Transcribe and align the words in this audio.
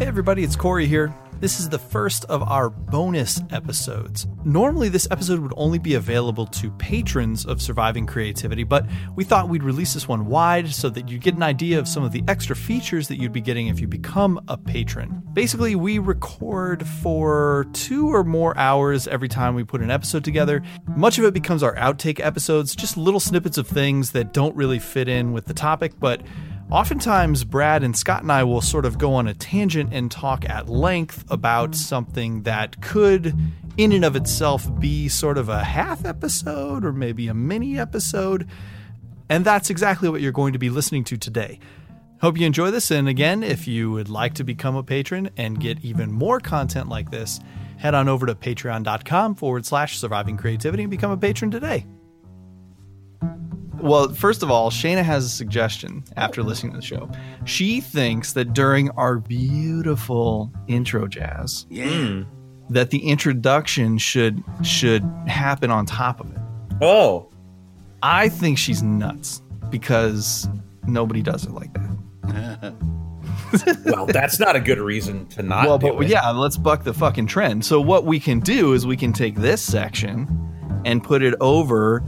Hey, 0.00 0.06
everybody, 0.06 0.42
it's 0.42 0.56
Corey 0.56 0.86
here. 0.86 1.14
This 1.40 1.60
is 1.60 1.68
the 1.68 1.78
first 1.78 2.24
of 2.24 2.42
our 2.42 2.70
bonus 2.70 3.42
episodes. 3.50 4.26
Normally, 4.46 4.88
this 4.88 5.06
episode 5.10 5.40
would 5.40 5.52
only 5.58 5.78
be 5.78 5.92
available 5.92 6.46
to 6.46 6.70
patrons 6.70 7.44
of 7.44 7.60
Surviving 7.60 8.06
Creativity, 8.06 8.64
but 8.64 8.86
we 9.14 9.24
thought 9.24 9.50
we'd 9.50 9.62
release 9.62 9.92
this 9.92 10.08
one 10.08 10.24
wide 10.24 10.70
so 10.70 10.88
that 10.88 11.10
you'd 11.10 11.20
get 11.20 11.34
an 11.34 11.42
idea 11.42 11.78
of 11.78 11.86
some 11.86 12.02
of 12.02 12.12
the 12.12 12.24
extra 12.28 12.56
features 12.56 13.08
that 13.08 13.18
you'd 13.18 13.34
be 13.34 13.42
getting 13.42 13.66
if 13.66 13.78
you 13.78 13.86
become 13.86 14.40
a 14.48 14.56
patron. 14.56 15.22
Basically, 15.34 15.74
we 15.74 15.98
record 15.98 16.86
for 16.86 17.66
two 17.74 18.08
or 18.08 18.24
more 18.24 18.56
hours 18.56 19.06
every 19.06 19.28
time 19.28 19.54
we 19.54 19.64
put 19.64 19.82
an 19.82 19.90
episode 19.90 20.24
together. 20.24 20.62
Much 20.96 21.18
of 21.18 21.26
it 21.26 21.34
becomes 21.34 21.62
our 21.62 21.74
outtake 21.74 22.24
episodes, 22.24 22.74
just 22.74 22.96
little 22.96 23.20
snippets 23.20 23.58
of 23.58 23.66
things 23.68 24.12
that 24.12 24.32
don't 24.32 24.56
really 24.56 24.78
fit 24.78 25.08
in 25.08 25.32
with 25.34 25.44
the 25.44 25.52
topic, 25.52 25.92
but 26.00 26.22
Oftentimes, 26.70 27.42
Brad 27.42 27.82
and 27.82 27.96
Scott 27.96 28.22
and 28.22 28.30
I 28.30 28.44
will 28.44 28.60
sort 28.60 28.84
of 28.84 28.96
go 28.96 29.14
on 29.14 29.26
a 29.26 29.34
tangent 29.34 29.92
and 29.92 30.08
talk 30.08 30.48
at 30.48 30.68
length 30.68 31.24
about 31.28 31.74
something 31.74 32.44
that 32.44 32.80
could, 32.80 33.34
in 33.76 33.90
and 33.90 34.04
of 34.04 34.14
itself, 34.14 34.68
be 34.78 35.08
sort 35.08 35.36
of 35.36 35.48
a 35.48 35.64
half 35.64 36.04
episode 36.04 36.84
or 36.84 36.92
maybe 36.92 37.26
a 37.26 37.34
mini 37.34 37.76
episode. 37.76 38.48
And 39.28 39.44
that's 39.44 39.68
exactly 39.68 40.08
what 40.08 40.20
you're 40.20 40.30
going 40.30 40.52
to 40.52 40.60
be 40.60 40.70
listening 40.70 41.02
to 41.04 41.16
today. 41.16 41.58
Hope 42.20 42.38
you 42.38 42.46
enjoy 42.46 42.70
this. 42.70 42.92
And 42.92 43.08
again, 43.08 43.42
if 43.42 43.66
you 43.66 43.90
would 43.90 44.08
like 44.08 44.34
to 44.34 44.44
become 44.44 44.76
a 44.76 44.84
patron 44.84 45.30
and 45.36 45.58
get 45.58 45.80
even 45.80 46.12
more 46.12 46.38
content 46.38 46.88
like 46.88 47.10
this, 47.10 47.40
head 47.78 47.94
on 47.94 48.08
over 48.08 48.26
to 48.26 48.36
patreon.com 48.36 49.34
forward 49.34 49.66
slash 49.66 49.98
surviving 49.98 50.36
creativity 50.36 50.84
and 50.84 50.90
become 50.90 51.10
a 51.10 51.16
patron 51.16 51.50
today. 51.50 51.84
Well, 53.82 54.12
first 54.12 54.42
of 54.42 54.50
all, 54.50 54.70
Shayna 54.70 55.02
has 55.02 55.24
a 55.24 55.28
suggestion 55.28 56.04
after 56.16 56.42
listening 56.42 56.72
to 56.72 56.78
the 56.78 56.84
show. 56.84 57.10
She 57.44 57.80
thinks 57.80 58.32
that 58.34 58.52
during 58.52 58.90
our 58.90 59.18
beautiful 59.18 60.52
intro 60.68 61.06
jazz, 61.08 61.66
Yeah. 61.70 62.22
that 62.70 62.90
the 62.90 62.98
introduction 62.98 63.98
should 63.98 64.42
should 64.62 65.02
happen 65.26 65.70
on 65.70 65.86
top 65.86 66.20
of 66.20 66.30
it. 66.32 66.38
Oh. 66.80 67.28
I 68.02 68.28
think 68.30 68.56
she's 68.56 68.82
nuts 68.82 69.42
because 69.68 70.48
nobody 70.86 71.20
does 71.22 71.44
it 71.44 71.50
like 71.52 71.70
that. 71.74 72.74
Well, 73.84 74.06
that's 74.06 74.38
not 74.38 74.54
a 74.56 74.60
good 74.60 74.78
reason 74.78 75.26
to 75.30 75.42
not 75.42 75.66
well, 75.66 75.78
do 75.78 75.92
but 75.94 76.04
it. 76.04 76.08
yeah, 76.08 76.30
let's 76.30 76.56
buck 76.56 76.84
the 76.84 76.94
fucking 76.94 77.26
trend. 77.26 77.64
So 77.64 77.80
what 77.80 78.04
we 78.04 78.20
can 78.20 78.40
do 78.40 78.72
is 78.74 78.86
we 78.86 78.96
can 78.96 79.12
take 79.12 79.34
this 79.34 79.60
section 79.60 80.28
and 80.84 81.02
put 81.02 81.22
it 81.22 81.34
over 81.40 82.02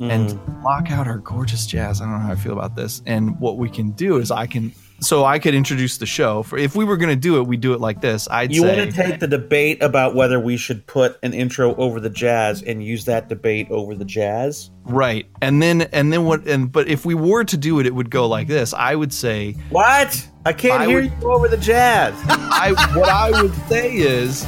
and 0.00 0.30
Mm. 0.30 0.62
lock 0.64 0.90
out 0.90 1.06
our 1.06 1.18
gorgeous 1.18 1.66
jazz. 1.66 2.00
I 2.00 2.04
don't 2.04 2.14
know 2.14 2.18
how 2.20 2.32
I 2.32 2.36
feel 2.36 2.52
about 2.52 2.76
this. 2.76 3.02
And 3.06 3.38
what 3.40 3.58
we 3.58 3.68
can 3.68 3.90
do 3.92 4.18
is 4.18 4.30
I 4.30 4.46
can 4.46 4.72
so 5.00 5.24
I 5.24 5.38
could 5.38 5.54
introduce 5.54 5.98
the 5.98 6.06
show. 6.06 6.42
For 6.42 6.58
if 6.58 6.74
we 6.74 6.84
were 6.84 6.96
going 6.96 7.10
to 7.10 7.14
do 7.14 7.36
it, 7.38 7.46
we 7.46 7.56
do 7.56 7.72
it 7.72 7.80
like 7.80 8.00
this. 8.00 8.26
I'd 8.32 8.52
You 8.52 8.62
say 8.62 8.76
want 8.78 8.90
to 8.90 8.96
take 9.02 9.20
the 9.20 9.28
debate 9.28 9.80
about 9.80 10.16
whether 10.16 10.40
we 10.40 10.56
should 10.56 10.84
put 10.88 11.16
an 11.22 11.32
intro 11.34 11.76
over 11.76 12.00
the 12.00 12.10
jazz 12.10 12.62
and 12.64 12.82
use 12.84 13.04
that 13.04 13.28
debate 13.28 13.68
over 13.70 13.94
the 13.94 14.04
jazz? 14.04 14.70
right, 14.84 15.26
and 15.42 15.60
then 15.62 15.82
and 15.82 16.12
then 16.12 16.24
what? 16.24 16.46
And 16.48 16.72
but 16.72 16.88
if 16.88 17.04
we 17.06 17.14
were 17.14 17.44
to 17.44 17.56
do 17.56 17.78
it, 17.78 17.86
it 17.86 17.94
would 17.94 18.10
go 18.10 18.26
like 18.26 18.48
this. 18.48 18.74
I 18.74 18.94
would 18.96 19.12
say 19.12 19.54
What? 19.70 20.26
I 20.46 20.52
can't 20.52 20.82
I 20.82 20.86
hear 20.86 21.02
would- 21.02 21.12
you 21.22 21.30
over 21.30 21.46
the 21.46 21.58
jazz. 21.58 22.14
I 22.28 22.72
what 22.96 23.08
I 23.08 23.30
would 23.42 23.54
say 23.68 23.92
is 23.94 24.44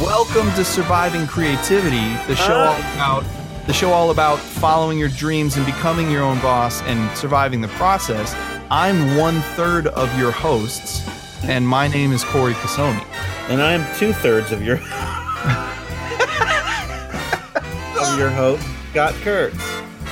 welcome 0.00 0.50
to 0.54 0.64
surviving 0.64 1.26
creativity, 1.28 2.14
the 2.26 2.34
show 2.34 2.52
all 2.54 2.76
about 2.94 3.24
the 3.66 3.72
show 3.72 3.90
all 3.92 4.10
about 4.10 4.38
following 4.38 4.98
your 4.98 5.08
dreams 5.08 5.56
and 5.56 5.64
becoming 5.66 6.10
your 6.10 6.22
own 6.22 6.38
boss 6.40 6.82
and 6.82 7.16
surviving 7.16 7.60
the 7.60 7.68
process. 7.68 8.34
I'm 8.70 9.16
one 9.16 9.40
third 9.56 9.86
of 9.88 10.16
your 10.18 10.30
hosts, 10.32 11.02
and 11.44 11.66
my 11.66 11.88
name 11.88 12.12
is 12.12 12.22
Corey 12.24 12.52
Casomi. 12.54 13.04
and 13.48 13.62
I'm 13.62 13.84
two 13.98 14.12
thirds 14.12 14.52
of 14.52 14.62
your 14.62 14.76
of 18.00 18.18
your 18.18 18.30
host, 18.30 18.66
Scott 18.90 19.14
Kurtz. 19.22 19.58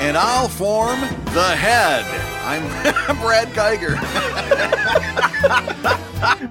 and 0.01 0.17
I'll 0.17 0.49
form 0.49 1.01
the 1.01 1.55
head. 1.57 2.05
I'm 2.45 2.63
Brad 3.21 3.49
Guigar. 3.49 3.97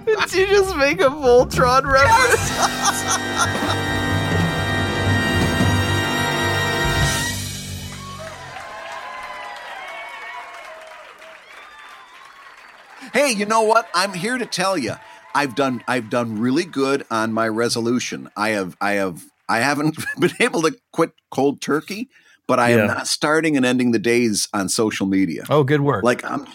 Did 0.06 0.34
you 0.34 0.47
just 0.47 0.75
make 0.78 1.00
a 1.01 1.06
Voltron 1.06 1.84
reference? 1.91 2.51
hey, 13.21 13.31
you 13.31 13.45
know 13.45 13.61
what? 13.61 13.87
I'm 13.93 14.13
here 14.13 14.37
to 14.37 14.45
tell 14.45 14.77
you. 14.77 14.95
I've 15.35 15.55
done 15.55 15.83
I've 15.87 16.09
done 16.09 16.39
really 16.39 16.65
good 16.65 17.05
on 17.11 17.33
my 17.33 17.47
resolution. 17.47 18.29
I 18.35 18.49
have 18.49 18.75
I 18.81 18.93
have 18.93 19.23
I 19.47 19.59
haven't 19.59 19.97
been 20.19 20.31
able 20.39 20.61
to 20.63 20.75
quit 20.91 21.11
cold 21.29 21.61
turkey, 21.61 22.09
but 22.47 22.59
I 22.59 22.71
Yeah. 22.71 22.81
am 22.81 22.87
not 22.87 23.07
starting 23.07 23.55
and 23.55 23.65
ending 23.65 23.91
the 23.91 23.99
days 23.99 24.49
on 24.53 24.69
social 24.69 25.05
media. 25.05 25.43
Oh, 25.49 25.63
good 25.63 25.81
work. 25.81 26.03
Like 26.03 26.23
I'm 26.25 26.47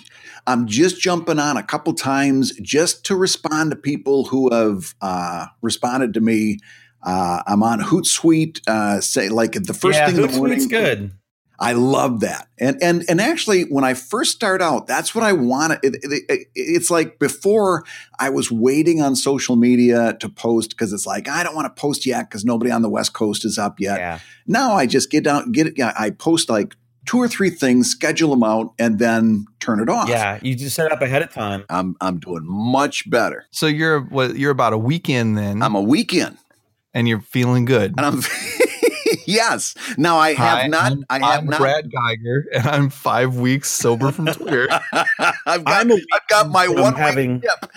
I'm 0.47 0.66
just 0.66 1.00
jumping 1.00 1.38
on 1.38 1.56
a 1.56 1.62
couple 1.62 1.94
times 1.94 2.53
just 2.60 3.05
to 3.06 3.16
respond 3.16 3.71
to 3.71 3.76
people 3.76 4.25
who 4.26 4.53
have 4.53 4.94
uh, 5.00 5.47
responded 5.62 6.15
to 6.15 6.21
me. 6.21 6.59
Uh, 7.03 7.43
I'm 7.47 7.62
on 7.62 7.81
Hootsuite. 7.81 8.60
Uh, 8.69 9.00
say 9.00 9.28
like 9.28 9.53
the 9.53 9.75
first 9.75 9.99
yeah, 9.99 10.06
thing 10.06 10.16
in 10.16 10.22
the 10.22 10.37
morning. 10.37 10.59
Hootsuite's 10.59 10.66
good. 10.66 11.10
I 11.59 11.72
love 11.72 12.21
that. 12.21 12.49
And 12.59 12.77
and 12.83 13.05
and 13.09 13.21
actually, 13.21 13.62
when 13.65 13.84
I 13.84 13.94
first 13.94 14.33
start 14.33 14.61
out, 14.61 14.87
that's 14.87 15.15
what 15.15 15.25
I 15.25 15.33
wanted. 15.33 15.78
It, 15.83 15.94
it, 16.03 16.22
it- 16.28 16.47
it's 16.55 16.91
like 16.91 17.19
before 17.19 17.84
I 18.19 18.28
was 18.31 18.50
waiting 18.50 19.00
on 19.03 19.17
social 19.17 19.56
media 19.56 20.17
to 20.21 20.28
post 20.28 20.71
because 20.71 20.93
it's 20.93 21.06
like 21.06 21.28
I 21.28 21.43
don't 21.43 21.55
want 21.55 21.75
to 21.75 21.81
post 21.81 22.05
yet 22.06 22.28
because 22.28 22.44
nobody 22.44 22.71
on 22.71 22.83
the 22.83 22.91
West 22.91 23.12
Coast 23.15 23.44
is 23.44 23.59
up 23.59 23.81
yet. 23.81 23.99
Yeah. 23.99 24.19
Now 24.47 24.72
I 24.75 24.87
just 24.87 25.11
get 25.11 25.25
down, 25.25 25.53
get 25.53 25.67
it. 25.67 25.75
Yeah, 25.77 25.93
I 25.99 26.11
post 26.11 26.49
like 26.50 26.75
two 27.06 27.19
or 27.19 27.28
three 27.28 27.50
things, 27.50 27.88
schedule 27.91 28.31
them 28.31 28.43
out, 28.43 28.73
and 28.81 28.99
then 28.99 29.47
turn 29.61 29.78
it 29.81 29.88
off. 29.88 30.09
Yeah. 30.09 30.38
You 30.43 30.55
just 30.56 30.75
set 30.75 30.87
it 30.87 30.93
up 30.93 31.00
ahead 31.03 31.23
of 31.23 31.33
time. 31.33 31.65
I'm 31.71 31.97
I'm 32.00 32.19
doing 32.19 32.43
much 32.44 33.09
better. 33.09 33.47
so 33.50 33.67
you're 33.67 34.00
what? 34.00 34.37
You're 34.37 34.50
about 34.50 34.73
a 34.73 34.78
weekend 34.78 35.38
then, 35.38 35.62
I'm 35.62 35.75
a 35.75 35.81
weekend, 35.81 36.37
and 36.94 37.06
you're 37.09 37.21
feeling 37.21 37.65
good. 37.65 37.94
and 37.97 38.05
I'm 38.05 38.21
yes. 39.27 39.75
Now 39.99 40.17
I 40.19 40.34
have 40.34 40.59
Hi, 40.59 40.67
not. 40.69 40.83
I'm- 40.84 41.05
I 41.11 41.19
have 41.19 41.41
I'm 41.41 41.47
not. 41.47 41.59
Brad 41.61 41.91
Guigar, 41.91 42.43
and 42.55 42.67
I'm 42.67 42.91
five 42.91 43.37
weeks 43.37 43.71
sober 43.71 44.11
from 44.12 44.27
Twitter. 44.27 44.69
I've 45.47 45.65
got. 45.65 45.81
I'm 45.81 45.91
a 45.91 45.94
I've 46.12 46.28
got 46.28 46.49
my 46.50 46.67
from 46.67 46.81
one 46.81 46.94
having- 46.94 47.43
Yep. 47.43 47.71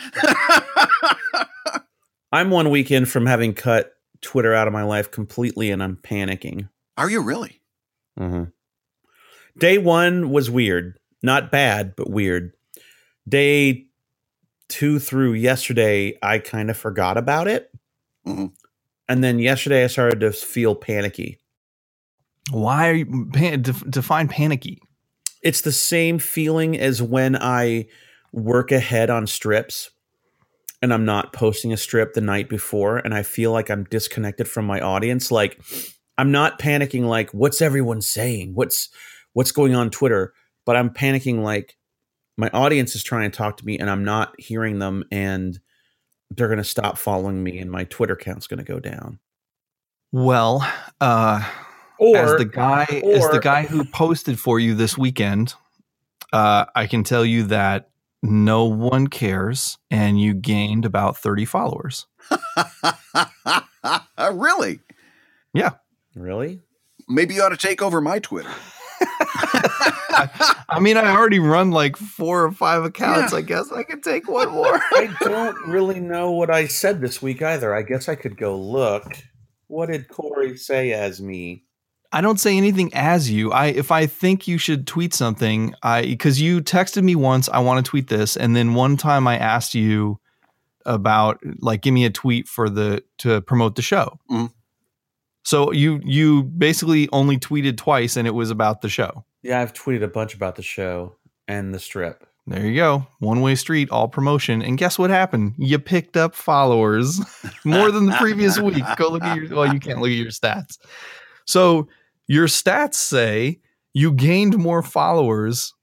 I'm 2.31 2.50
one 2.51 2.69
weekend 2.69 3.09
from 3.09 3.25
having 3.25 3.53
cut 3.53 3.94
Twitter 4.22 4.53
out 4.53 4.67
of 4.67 4.73
my 4.73 4.84
life 4.84 5.09
completely, 5.09 5.72
and 5.72 5.81
I'm 5.81 5.97
panicking. 5.97 6.69
Are 6.97 7.09
you 7.09 7.22
really? 7.22 7.61
hmm 8.17 8.46
Day 9.57 9.78
one 9.78 10.29
was 10.29 10.50
weird. 10.50 10.97
Not 11.23 11.51
bad, 11.51 11.96
but 11.96 12.09
weird. 12.09 12.53
Day 13.28 13.88
two 14.69 15.00
through 15.00 15.34
yesterday, 15.34 16.17
I 16.22 16.40
kind 16.40 16.69
of 16.69 16.78
forgot 16.78 17.17
about 17.17 17.47
it. 17.47 17.72
Mhm. 18.28 18.51
And 19.09 19.24
then 19.24 19.40
yesterday, 19.40 19.84
I 19.84 19.88
started 19.88 20.20
to 20.22 20.31
feel 20.31 20.75
panicky. 20.75 21.40
Why 22.52 22.90
are 22.90 22.94
you 22.94 23.28
pan- 23.34 23.64
def- 23.64 23.90
define 23.90 24.28
panicky? 24.28 24.80
It's 25.44 25.62
the 25.62 25.72
same 25.72 26.20
feeling 26.20 26.80
as 26.80 27.02
when 27.02 27.36
I 27.36 27.88
work 28.31 28.72
ahead 28.72 29.09
on 29.09 29.25
strips 29.28 29.90
and 30.81 30.94
I'm 30.94 31.06
not 31.06 31.34
posting 31.34 31.74
a 31.74 31.78
strip 31.78 32.14
the 32.14 32.22
night 32.22 32.50
before 32.50 32.97
and 32.97 33.14
I 33.14 33.24
feel 33.24 33.52
like 33.52 33.70
I'm 33.70 33.86
disconnected 33.86 34.47
from 34.47 34.66
my 34.66 34.80
audience. 34.80 35.31
Like 35.31 35.59
I'm 36.18 36.31
not 36.31 36.59
panicking 36.59 37.06
like 37.06 37.31
what's 37.31 37.62
everyone 37.62 38.02
saying? 38.02 38.52
What's 38.53 38.90
what's 39.34 39.52
going 39.52 39.76
on 39.76 39.90
Twitter? 39.90 40.34
But 40.66 40.76
I'm 40.76 40.90
panicking 40.91 41.41
like 41.41 41.76
my 42.38 42.50
audience 42.53 42.96
is 42.96 43.03
trying 43.03 43.30
to 43.30 43.38
talk 43.38 43.58
to 43.58 43.66
me 43.66 43.80
and 43.80 43.90
I'm 43.90 44.03
not 44.03 44.34
hearing 44.40 44.79
them 44.79 45.03
and 45.12 45.59
they're 46.31 46.47
going 46.47 46.58
to 46.58 46.64
stop 46.64 46.97
following 46.97 47.43
me 47.43 47.59
and 47.59 47.72
my 47.72 47.84
Twitter 47.85 48.14
account's 48.14 48.47
going 48.47 48.59
to 48.59 48.64
go 48.64 48.79
down. 48.79 49.20
Well, 50.11 50.67
uh, 50.99 51.47
Or 51.99 52.17
as 52.17 52.37
the 52.37 52.46
guy 52.46 52.84
as 52.84 53.29
the 53.29 53.40
guy 53.41 53.64
who 53.64 53.85
posted 53.85 54.40
for 54.40 54.59
you 54.59 54.73
this 54.73 54.97
weekend, 54.97 55.53
uh, 56.34 56.66
I 56.76 56.87
can 56.87 57.03
tell 57.03 57.26
you 57.26 57.43
that 57.43 57.90
no 58.23 58.66
one 58.66 59.08
cares, 59.08 59.78
and 59.91 60.20
you 60.20 60.34
gained 60.34 60.85
about 60.85 61.17
thirty 61.17 61.46
followers. 61.46 62.08
really? 64.31 64.79
Yeah. 65.53 65.72
Really? 66.16 66.59
Maybe 67.08 67.35
you 67.35 67.43
ought 67.43 67.49
to 67.49 67.58
take 67.58 67.81
over 67.81 68.02
my 68.02 68.20
Twitter. 68.20 68.52
I 69.01 70.79
mean, 70.81 70.97
I 70.97 71.16
already 71.16 71.40
run 71.40 71.72
like 71.72 71.96
four 71.97 72.43
or 72.43 72.51
five 72.51 72.84
accounts. 72.84 73.31
Yeah. 73.31 73.40
I 73.40 73.41
guess 73.41 73.72
I 73.72 73.84
could 73.84 74.03
take 74.03 74.29
one 74.29 74.49
more. 74.49 74.75
I 74.91 75.16
don't 75.22 75.55
really 75.67 75.99
know 75.99 76.31
what 76.31 76.49
I 76.49 76.67
said 76.67 77.01
this 77.01 77.22
week 77.22 77.41
either. 77.41 77.73
I 77.73 77.81
guess 77.84 78.09
I 78.09 78.16
could 78.16 78.37
go 78.37 78.57
look. 78.57 79.17
What 79.67 79.87
did 79.87 80.09
Corey 80.09 80.57
say 80.57 80.91
as 80.93 81.22
me? 81.22 81.63
I 82.11 82.22
don't 82.22 82.40
say 82.40 82.57
anything 82.57 82.91
as 82.93 83.29
you. 83.29 83.51
I 83.51 83.67
if 83.67 83.91
I 83.91 84.07
think 84.07 84.47
you 84.47 84.57
should 84.57 84.87
tweet 84.87 85.13
something, 85.13 85.75
I 85.84 86.02
because 86.02 86.41
you 86.41 86.59
texted 86.61 87.03
me 87.03 87.16
once, 87.16 87.47
I 87.49 87.59
want 87.59 87.85
to 87.85 87.90
tweet 87.90 88.07
this, 88.07 88.35
and 88.35 88.55
then 88.55 88.73
one 88.73 88.97
time 88.97 89.28
I 89.28 89.37
asked 89.37 89.75
you 89.75 90.19
about 90.85 91.40
like 91.59 91.81
give 91.81 91.93
me 91.93 92.05
a 92.05 92.09
tweet 92.09 92.47
for 92.47 92.67
the 92.67 93.03
to 93.19 93.41
promote 93.41 93.75
the 93.75 93.84
show. 93.84 94.17
Mhm. 94.31 94.52
So 95.44 95.72
you 95.72 96.02
you 96.03 96.44
basically 96.44 97.09
only 97.12 97.38
tweeted 97.38 97.78
twice 97.78 98.18
and 98.18 98.28
it 98.28 98.32
was 98.32 98.52
about 98.52 98.82
the 98.82 98.90
show. 98.90 99.26
Yeah, 99.41 99.62
I've 99.62 99.74
tweeted 99.74 100.03
a 100.03 100.08
bunch 100.08 100.36
about 100.36 100.56
the 100.56 100.62
show 100.62 101.16
and 101.47 101.74
the 101.74 101.80
strip. 101.80 102.26
There 102.46 102.66
you 102.66 102.76
go. 102.76 103.08
One 103.20 103.41
way 103.41 103.56
street, 103.56 103.91
all 103.91 104.08
promotion. 104.08 104.62
And 104.62 104.78
guess 104.78 104.97
what 104.97 105.12
happened? 105.12 105.53
You 105.58 105.78
picked 105.78 106.18
up 106.18 106.34
followers 106.34 107.22
more 107.66 107.91
than 107.91 108.08
the 108.08 108.14
previous 108.14 108.59
week. 108.62 108.84
Go 108.97 109.09
look 109.09 109.24
at 109.24 109.38
your 109.38 109.56
well, 109.56 109.74
you 109.74 109.80
can't 109.80 110.00
look 110.00 110.09
at 110.09 110.16
your 110.16 110.32
stats. 110.32 110.78
So 111.46 111.88
your 112.28 112.47
stats 112.47 112.96
say 112.96 113.59
you 113.94 114.12
gained 114.12 114.58
more 114.58 114.82
followers 114.82 115.74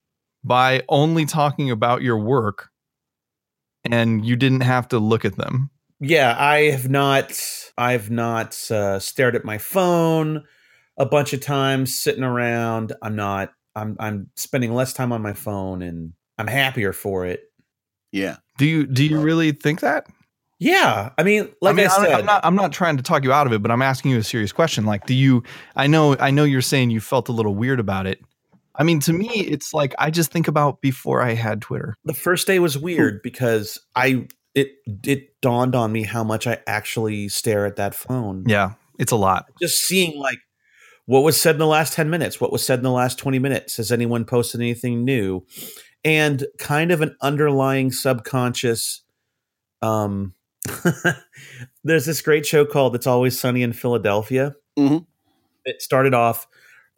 by 0.45 0.83
only 0.89 1.25
talking 1.25 1.71
about 1.71 2.03
your 2.03 2.19
work 2.19 2.71
and 3.85 4.25
you 4.25 4.37
didn't 4.37 4.61
have 4.61 4.89
to 4.89 4.99
look 4.99 5.25
at 5.25 5.37
them. 5.37 5.71
Yeah, 6.01 6.37
I 6.39 6.71
have 6.71 6.89
not. 6.89 7.41
I've 7.79 8.11
not 8.11 8.71
uh, 8.71 8.99
stared 8.99 9.37
at 9.37 9.45
my 9.45 9.59
phone 9.59 10.45
a 10.97 11.07
bunch 11.07 11.33
of 11.33 11.41
times 11.41 11.97
sitting 11.97 12.25
around. 12.25 12.93
I'm 13.03 13.17
not. 13.17 13.53
I'm. 13.75 13.97
I'm 13.99 14.31
spending 14.37 14.75
less 14.75 14.93
time 14.93 15.13
on 15.13 15.23
my 15.23 15.33
phone, 15.33 15.83
and 15.83 16.13
I'm 16.39 16.47
happier 16.47 16.93
for 16.93 17.27
it. 17.27 17.45
Yeah. 18.13 18.37
Do 18.59 18.67
you 18.67 18.87
do 18.87 19.05
you 19.05 19.21
really 19.21 19.53
think 19.53 19.81
that? 19.81 20.07
Yeah, 20.59 21.11
I 21.19 21.23
mean, 21.23 21.51
like 21.61 21.75
I, 21.75 21.77
mean, 21.77 21.91
said, 21.91 22.13
I'm 22.13 22.25
not 22.25 22.45
I'm 22.45 22.57
not 22.57 22.73
trying 22.73 22.97
to 22.97 23.03
talk 23.03 23.25
you 23.25 23.33
out 23.33 23.47
of 23.47 23.53
it, 23.53 23.61
but 23.61 23.71
I'm 23.71 23.83
asking 23.83 24.13
you 24.13 24.19
a 24.19 24.23
serious 24.23 24.53
question. 24.53 24.87
Like, 24.87 25.05
do 25.05 25.15
you 25.15 25.43
I 25.77 25.87
know 25.87 26.17
I 26.19 26.31
know 26.31 26.45
you're 26.45 26.63
saying 26.63 26.91
you 26.91 27.01
felt 27.01 27.29
a 27.29 27.33
little 27.33 27.55
weird 27.55 27.79
about 27.79 28.07
it. 28.07 28.21
I 28.75 28.83
mean, 28.83 29.01
to 29.01 29.13
me, 29.13 29.29
it's 29.29 29.75
like 29.75 29.95
I 29.99 30.11
just 30.11 30.31
think 30.31 30.49
about 30.49 30.81
before 30.81 31.23
I 31.23 31.35
had 31.35 31.63
Twitter. 31.63 31.97
the 32.05 32.15
first 32.15 32.47
day 32.47 32.59
was 32.59 32.79
weird 32.79 33.23
because 33.23 33.79
I 33.95 34.29
it 34.57 34.79
it 35.05 35.41
dawned 35.43 35.77
on 35.77 35.93
me 35.93 36.03
how 36.03 36.25
much 36.25 36.47
I 36.47 36.59
actually 36.67 37.29
stare 37.29 37.67
at 37.67 37.77
that 37.77 37.95
phone. 37.95 38.45
Yeah, 38.47 38.73
it's 38.99 39.13
a 39.13 39.17
lot. 39.17 39.47
Just 39.61 39.87
seeing 39.87 40.19
like 40.19 40.39
what 41.05 41.23
was 41.23 41.41
said 41.41 41.55
in 41.55 41.59
the 41.61 41.67
last 41.67 41.93
10 41.93 42.11
minutes, 42.11 42.41
what 42.41 42.51
was 42.51 42.65
said 42.65 42.81
in 42.81 42.83
the 42.83 42.91
last 42.91 43.19
20 43.19 43.39
minutes, 43.39 43.77
has 43.77 43.93
anyone 43.93 44.25
posted 44.25 44.61
anything 44.61 45.05
new? 45.05 45.47
And 46.05 46.47
kind 46.59 46.91
of 46.91 47.03
an 47.03 47.17
underlying 47.21 47.93
subconscious 47.93 49.03
um 49.83 50.33
there's 51.85 52.07
this 52.07 52.23
great 52.23 52.45
show 52.45 52.65
called 52.65 52.97
It's 52.97 53.07
Always 53.07 53.39
Sunny 53.39 53.63
in 53.63 53.73
Philadelphia. 53.73 54.57
Mhm. 54.79 55.07
It 55.67 55.83
started 55.83 56.15
off 56.15 56.47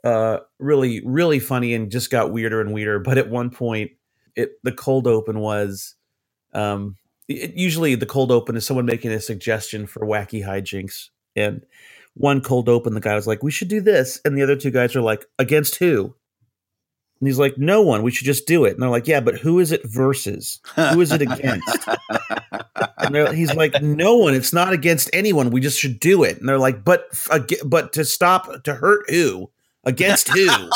uh 0.05 0.39
really 0.61 1.03
really 1.05 1.41
funny 1.41 1.75
and 1.75 1.91
just 1.91 2.09
got 2.11 2.31
weirder 2.33 2.61
and 2.61 2.73
weirder, 2.73 3.01
but 3.01 3.19
at 3.19 3.29
one 3.29 3.51
point 3.51 3.91
it 4.37 4.53
the 4.63 4.73
cold 4.73 5.09
open 5.09 5.41
was 5.41 5.97
um 6.55 6.95
it, 7.29 7.55
usually 7.55 7.95
the 7.95 8.07
cold 8.07 8.33
open 8.33 8.57
is 8.57 8.67
someone 8.67 8.87
making 8.87 9.13
a 9.13 9.21
suggestion 9.21 9.87
for 9.87 10.01
wacky 10.01 10.45
hijinks. 10.45 11.11
And 11.37 11.65
one 12.15 12.41
cold 12.41 12.69
open 12.69 12.95
the 12.95 13.01
guy 13.01 13.15
was 13.15 13.27
like 13.27 13.43
we 13.43 13.51
should 13.51 13.69
do 13.69 13.81
this. 13.81 14.21
And 14.25 14.37
the 14.37 14.43
other 14.43 14.57
two 14.57 14.71
guys 14.71 14.97
are 14.97 15.01
like 15.03 15.25
against 15.39 15.77
who? 15.77 16.15
And 17.21 17.29
he's 17.29 17.39
like 17.39 17.59
no 17.59 17.83
one. 17.83 18.03
We 18.03 18.11
should 18.11 18.27
just 18.27 18.47
do 18.47 18.65
it. 18.65 18.73
And 18.73 18.83
they're 18.83 18.91
like 18.91 19.07
yeah 19.07 19.21
but 19.21 19.39
who 19.39 19.59
is 19.59 19.73
it 19.73 19.83
versus? 19.85 20.61
Who 20.75 21.01
is 21.01 21.13
it 21.13 21.23
against? 21.23 21.89
And 23.01 23.37
he's 23.37 23.55
like 23.55 23.81
no 23.81 24.17
one. 24.17 24.35
It's 24.35 24.53
not 24.53 24.73
against 24.73 25.09
anyone. 25.13 25.51
We 25.51 25.61
just 25.61 25.79
should 25.79 26.01
do 26.01 26.25
it. 26.25 26.39
And 26.39 26.49
they're 26.49 26.59
like 26.59 26.85
but 26.85 27.05
but 27.65 27.93
to 27.95 28.05
stop 28.05 28.65
to 28.65 28.75
hurt 28.75 29.09
who? 29.09 29.51
Against 29.85 30.29
who? 30.29 30.49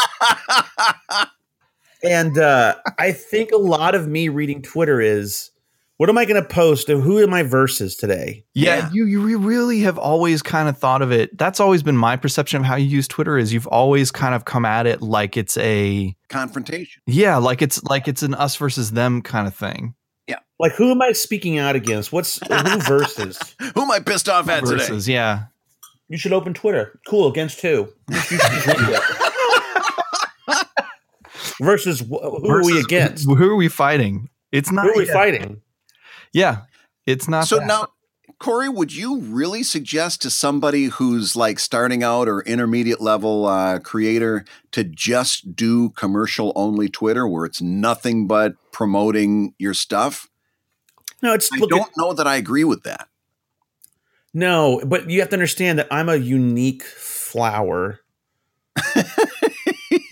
And 2.02 2.36
uh, 2.36 2.76
I 2.98 3.12
think 3.12 3.52
a 3.52 3.56
lot 3.56 3.94
of 3.94 4.08
me 4.08 4.28
reading 4.28 4.62
Twitter 4.62 5.00
is, 5.00 5.50
what 5.98 6.08
am 6.08 6.18
I 6.18 6.24
going 6.24 6.42
to 6.42 6.48
post? 6.48 6.88
Who 6.88 7.18
am 7.20 7.32
I 7.32 7.42
versus 7.44 7.94
today? 7.96 8.44
Yeah, 8.54 8.76
Yeah. 8.76 8.90
you 8.92 9.06
you 9.06 9.38
really 9.38 9.80
have 9.80 9.98
always 9.98 10.42
kind 10.42 10.68
of 10.68 10.76
thought 10.76 11.00
of 11.02 11.12
it. 11.12 11.36
That's 11.38 11.60
always 11.60 11.82
been 11.82 11.96
my 11.96 12.16
perception 12.16 12.60
of 12.60 12.66
how 12.66 12.76
you 12.76 12.86
use 12.86 13.06
Twitter. 13.06 13.38
Is 13.38 13.52
you've 13.52 13.66
always 13.68 14.10
kind 14.10 14.34
of 14.34 14.44
come 14.44 14.64
at 14.64 14.86
it 14.86 15.00
like 15.02 15.36
it's 15.36 15.56
a 15.58 16.16
Confrontation. 16.28 17.02
yeah, 17.06 17.36
like 17.36 17.62
it's 17.62 17.82
like 17.84 18.08
it's 18.08 18.22
an 18.22 18.34
us 18.34 18.56
versus 18.56 18.92
them 18.92 19.22
kind 19.22 19.46
of 19.46 19.54
thing. 19.54 19.94
Yeah. 20.28 20.38
Like, 20.58 20.72
who 20.72 20.90
am 20.90 21.02
I 21.02 21.12
speaking 21.12 21.58
out 21.58 21.76
against? 21.76 22.12
What's 22.12 22.38
who 22.46 22.78
versus? 22.80 23.38
Who 23.74 23.82
am 23.82 23.90
I 23.90 23.98
pissed 24.00 24.28
off 24.28 24.48
at 24.48 24.64
today? 24.64 24.86
Yeah, 25.12 25.44
You 26.08 26.16
should 26.18 26.32
open 26.32 26.54
Twitter. 26.54 26.98
Cool. 27.08 27.28
Against 27.28 27.60
who? 27.60 27.88
You 28.10 28.16
should 28.18 28.38
just 28.40 28.66
read 28.66 28.76
it. 28.78 30.66
versus 31.60 32.00
wh- 32.00 32.22
who 32.22 32.50
are 32.50 32.64
we 32.64 32.78
against? 32.80 33.24
Who 33.26 33.50
are 33.50 33.56
we 33.56 33.68
fighting? 33.68 34.28
It's 34.52 34.70
not. 34.70 34.84
Who 34.84 34.92
are 34.92 34.96
we 34.96 35.06
yeah. 35.06 35.12
fighting? 35.12 35.60
Yeah, 36.32 36.62
it's 37.06 37.28
not. 37.28 37.46
So 37.46 37.58
that. 37.58 37.66
now, 37.66 37.88
Corey, 38.38 38.68
would 38.68 38.94
you 38.94 39.18
really 39.18 39.62
suggest 39.62 40.22
to 40.22 40.30
somebody 40.30 40.86
who's 40.86 41.36
like 41.36 41.58
starting 41.58 42.02
out 42.02 42.28
or 42.28 42.40
intermediate 42.42 43.00
level 43.00 43.46
uh, 43.46 43.78
creator 43.78 44.44
to 44.72 44.82
just 44.84 45.54
do 45.54 45.90
commercial 45.90 46.52
only 46.56 46.88
Twitter 46.88 47.26
where 47.28 47.44
it's 47.44 47.62
nothing 47.62 48.26
but 48.26 48.54
promoting 48.72 49.54
your 49.58 49.74
stuff? 49.74 50.28
No, 51.22 51.34
it's 51.34 51.50
I 51.52 51.58
look. 51.58 51.70
don't 51.70 51.92
know 51.96 52.12
that 52.14 52.26
I 52.26 52.36
agree 52.36 52.64
with 52.64 52.82
that. 52.82 53.08
no, 54.34 54.80
but 54.84 55.08
you 55.08 55.20
have 55.20 55.28
to 55.28 55.36
understand 55.36 55.78
that 55.78 55.88
I'm 55.90 56.08
a 56.08 56.16
unique 56.16 56.82
flower. 56.82 58.00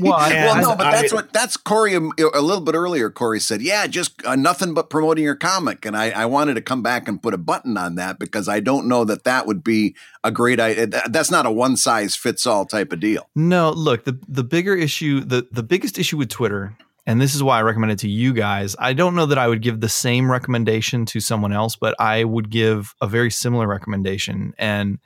well, 0.00 0.18
well, 0.30 0.60
no, 0.62 0.76
but 0.76 0.86
I- 0.86 0.92
that's 0.92 1.12
what 1.12 1.32
that's 1.32 1.56
Corey 1.56 1.94
um, 1.94 2.12
a 2.18 2.40
little 2.40 2.62
bit 2.62 2.74
earlier. 2.74 3.10
Corey 3.10 3.40
said, 3.40 3.62
"Yeah, 3.62 3.86
just 3.86 4.24
uh, 4.24 4.36
nothing 4.36 4.74
but 4.74 4.90
promoting 4.90 5.24
your 5.24 5.36
comic," 5.36 5.84
and 5.84 5.96
I, 5.96 6.10
I 6.10 6.26
wanted 6.26 6.54
to 6.54 6.60
come 6.62 6.82
back 6.82 7.08
and 7.08 7.22
put 7.22 7.34
a 7.34 7.38
button 7.38 7.76
on 7.76 7.94
that 7.96 8.18
because 8.18 8.48
I 8.48 8.60
don't 8.60 8.86
know 8.86 9.04
that 9.04 9.24
that 9.24 9.46
would 9.46 9.62
be 9.62 9.94
a 10.24 10.30
great 10.30 10.60
idea. 10.60 10.86
That's 11.08 11.30
not 11.30 11.46
a 11.46 11.50
one 11.50 11.76
size 11.76 12.16
fits 12.16 12.46
all 12.46 12.66
type 12.66 12.92
of 12.92 13.00
deal. 13.00 13.28
No, 13.34 13.70
look, 13.70 14.04
the 14.04 14.18
the 14.28 14.44
bigger 14.44 14.74
issue, 14.74 15.20
the 15.20 15.46
the 15.52 15.62
biggest 15.62 15.98
issue 15.98 16.16
with 16.16 16.28
Twitter, 16.28 16.76
and 17.06 17.20
this 17.20 17.34
is 17.34 17.42
why 17.42 17.58
I 17.58 17.62
recommend 17.62 17.92
it 17.92 17.98
to 18.00 18.08
you 18.08 18.32
guys. 18.32 18.76
I 18.78 18.92
don't 18.92 19.14
know 19.14 19.26
that 19.26 19.38
I 19.38 19.48
would 19.48 19.62
give 19.62 19.80
the 19.80 19.88
same 19.88 20.30
recommendation 20.30 21.06
to 21.06 21.20
someone 21.20 21.52
else, 21.52 21.76
but 21.76 21.94
I 21.98 22.24
would 22.24 22.50
give 22.50 22.94
a 23.00 23.06
very 23.06 23.30
similar 23.30 23.66
recommendation 23.66 24.54
and 24.58 24.98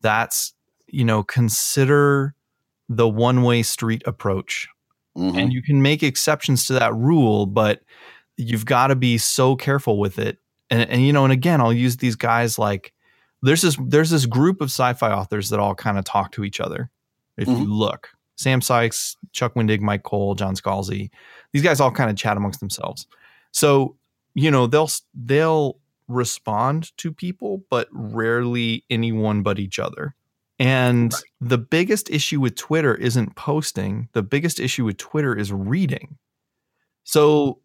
that's, 0.00 0.52
you 0.86 1.04
know, 1.04 1.22
consider 1.22 2.34
the 2.88 3.08
one-way 3.08 3.62
street 3.62 4.02
approach. 4.06 4.68
Mhm. 5.16 5.38
And 5.38 5.52
you 5.52 5.62
can 5.62 5.80
make 5.82 6.02
exceptions 6.02 6.66
to 6.66 6.72
that 6.74 6.94
rule, 6.94 7.46
but 7.46 7.82
you've 8.36 8.66
got 8.66 8.88
to 8.88 8.96
be 8.96 9.16
so 9.18 9.54
careful 9.56 9.98
with 9.98 10.18
it. 10.18 10.38
And, 10.70 10.88
and 10.90 11.06
you 11.06 11.12
know, 11.12 11.24
and 11.24 11.32
again, 11.32 11.60
I'll 11.60 11.72
use 11.72 11.98
these 11.98 12.16
guys 12.16 12.58
like 12.58 12.92
there's 13.42 13.62
this 13.62 13.76
there's 13.80 14.10
this 14.10 14.26
group 14.26 14.60
of 14.60 14.66
sci-fi 14.70 15.12
authors 15.12 15.50
that 15.50 15.60
all 15.60 15.74
kind 15.74 15.98
of 15.98 16.04
talk 16.04 16.32
to 16.32 16.44
each 16.44 16.60
other. 16.60 16.90
If 17.36 17.48
you 17.48 17.64
look, 17.64 18.10
Sam 18.36 18.60
Sykes, 18.60 19.16
Chuck 19.32 19.54
Wendig, 19.54 19.80
Myke 19.80 20.02
Cole, 20.04 20.34
John 20.34 20.54
Scalzi, 20.54 21.10
these 21.52 21.62
guys 21.62 21.80
all 21.80 21.90
kind 21.90 22.10
of 22.10 22.16
chat 22.16 22.36
amongst 22.36 22.60
themselves. 22.60 23.06
So 23.52 23.96
you 24.34 24.50
know 24.50 24.66
they'll 24.66 24.88
they'll 25.14 25.78
respond 26.08 26.96
to 26.98 27.12
people, 27.12 27.64
but 27.70 27.88
rarely 27.92 28.84
anyone 28.90 29.42
but 29.42 29.58
each 29.58 29.78
other. 29.78 30.14
And 30.58 31.12
Right. 31.12 31.22
the 31.40 31.58
biggest 31.58 32.10
issue 32.10 32.40
with 32.40 32.54
Twitter 32.56 32.94
isn't 32.94 33.34
posting. 33.36 34.08
The 34.12 34.22
biggest 34.22 34.60
issue 34.60 34.84
with 34.84 34.96
Twitter 34.98 35.36
is 35.36 35.52
reading. 35.52 36.16
So, 37.02 37.60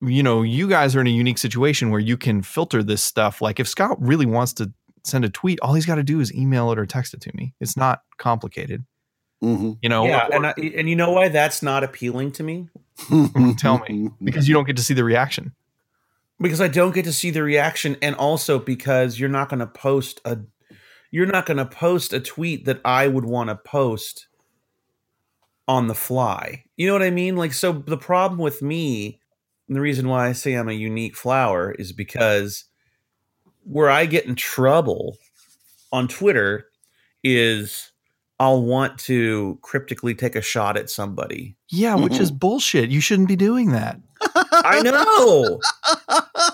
you 0.00 0.22
know, 0.22 0.42
you 0.42 0.68
guys 0.68 0.96
are 0.96 1.00
in 1.00 1.06
a 1.06 1.10
unique 1.10 1.38
situation 1.38 1.90
where 1.90 2.00
you 2.00 2.16
can 2.16 2.42
filter 2.42 2.82
this 2.82 3.02
stuff. 3.04 3.42
Like 3.42 3.60
if 3.60 3.68
Scott 3.68 3.98
really 4.00 4.26
wants 4.26 4.52
to 4.54 4.72
send 5.04 5.24
a 5.24 5.28
tweet, 5.30 5.58
all 5.60 5.74
he's 5.74 5.86
got 5.86 5.96
to 5.96 6.02
do 6.02 6.20
is 6.20 6.32
email 6.34 6.72
it 6.72 6.78
or 6.78 6.86
text 6.86 7.12
it 7.14 7.20
to 7.22 7.30
me. 7.34 7.54
It's 7.60 7.76
not 7.76 8.02
complicated. 8.18 8.84
Mhm. 9.42 9.78
You 9.82 9.88
know, 9.88 10.04
yeah, 10.06 10.26
or- 10.26 10.34
and 10.34 10.46
I, 10.48 10.54
and 10.76 10.88
you 10.88 10.96
know 10.96 11.10
why 11.12 11.28
that's 11.28 11.62
not 11.62 11.82
appealing 11.84 12.32
to 12.32 12.42
me? 12.42 12.68
Tell 13.58 13.78
me. 13.88 14.10
because 14.22 14.46
you 14.48 14.52
don't 14.54 14.66
get 14.66 14.76
to 14.76 14.82
see 14.82 14.92
the 14.94 15.04
reaction. 15.04 15.52
because 16.42 16.60
I 16.62 16.68
don't 16.68 16.94
get 16.94 17.04
to 17.04 17.12
see 17.12 17.28
the 17.30 17.42
reaction, 17.42 17.96
and 18.00 18.14
also 18.16 18.58
because 18.58 19.20
you're 19.20 19.28
not 19.28 19.50
going 19.50 19.58
to 19.60 19.66
post 19.66 20.22
a 20.24 20.38
you're 21.10 21.26
not 21.26 21.46
going 21.46 21.56
to 21.56 21.66
post 21.66 22.12
a 22.12 22.20
tweet 22.20 22.64
that 22.66 22.80
I 22.84 23.08
would 23.08 23.24
want 23.24 23.50
to 23.50 23.56
post 23.56 24.28
on 25.66 25.86
the 25.86 25.94
fly. 25.94 26.64
You 26.76 26.86
know 26.86 26.92
what 26.92 27.02
I 27.02 27.10
mean? 27.10 27.36
Like, 27.36 27.52
so 27.52 27.72
the 27.72 27.96
problem 27.96 28.40
with 28.40 28.62
me, 28.62 29.20
and 29.68 29.76
the 29.76 29.80
reason 29.80 30.08
why 30.08 30.28
I 30.28 30.32
say 30.32 30.54
I'm 30.54 30.68
a 30.68 30.72
unique 30.72 31.16
flower 31.16 31.72
is 31.72 31.92
because 31.92 32.64
where 33.64 33.90
I 33.90 34.06
get 34.06 34.26
in 34.26 34.34
trouble 34.34 35.18
on 35.92 36.08
Twitter 36.08 36.66
is 37.22 37.92
I'll 38.40 38.62
want 38.62 38.98
to 39.00 39.58
cryptically 39.62 40.14
take 40.14 40.34
a 40.34 40.42
shot 40.42 40.76
at 40.76 40.90
somebody. 40.90 41.56
Yeah, 41.68 41.94
which 41.94 42.18
is 42.18 42.30
bullshit. 42.30 42.90
You 42.90 43.00
shouldn't 43.00 43.28
be 43.28 43.36
doing 43.36 43.72
that. 43.72 44.00
I 44.22 44.80
know. 44.82 45.60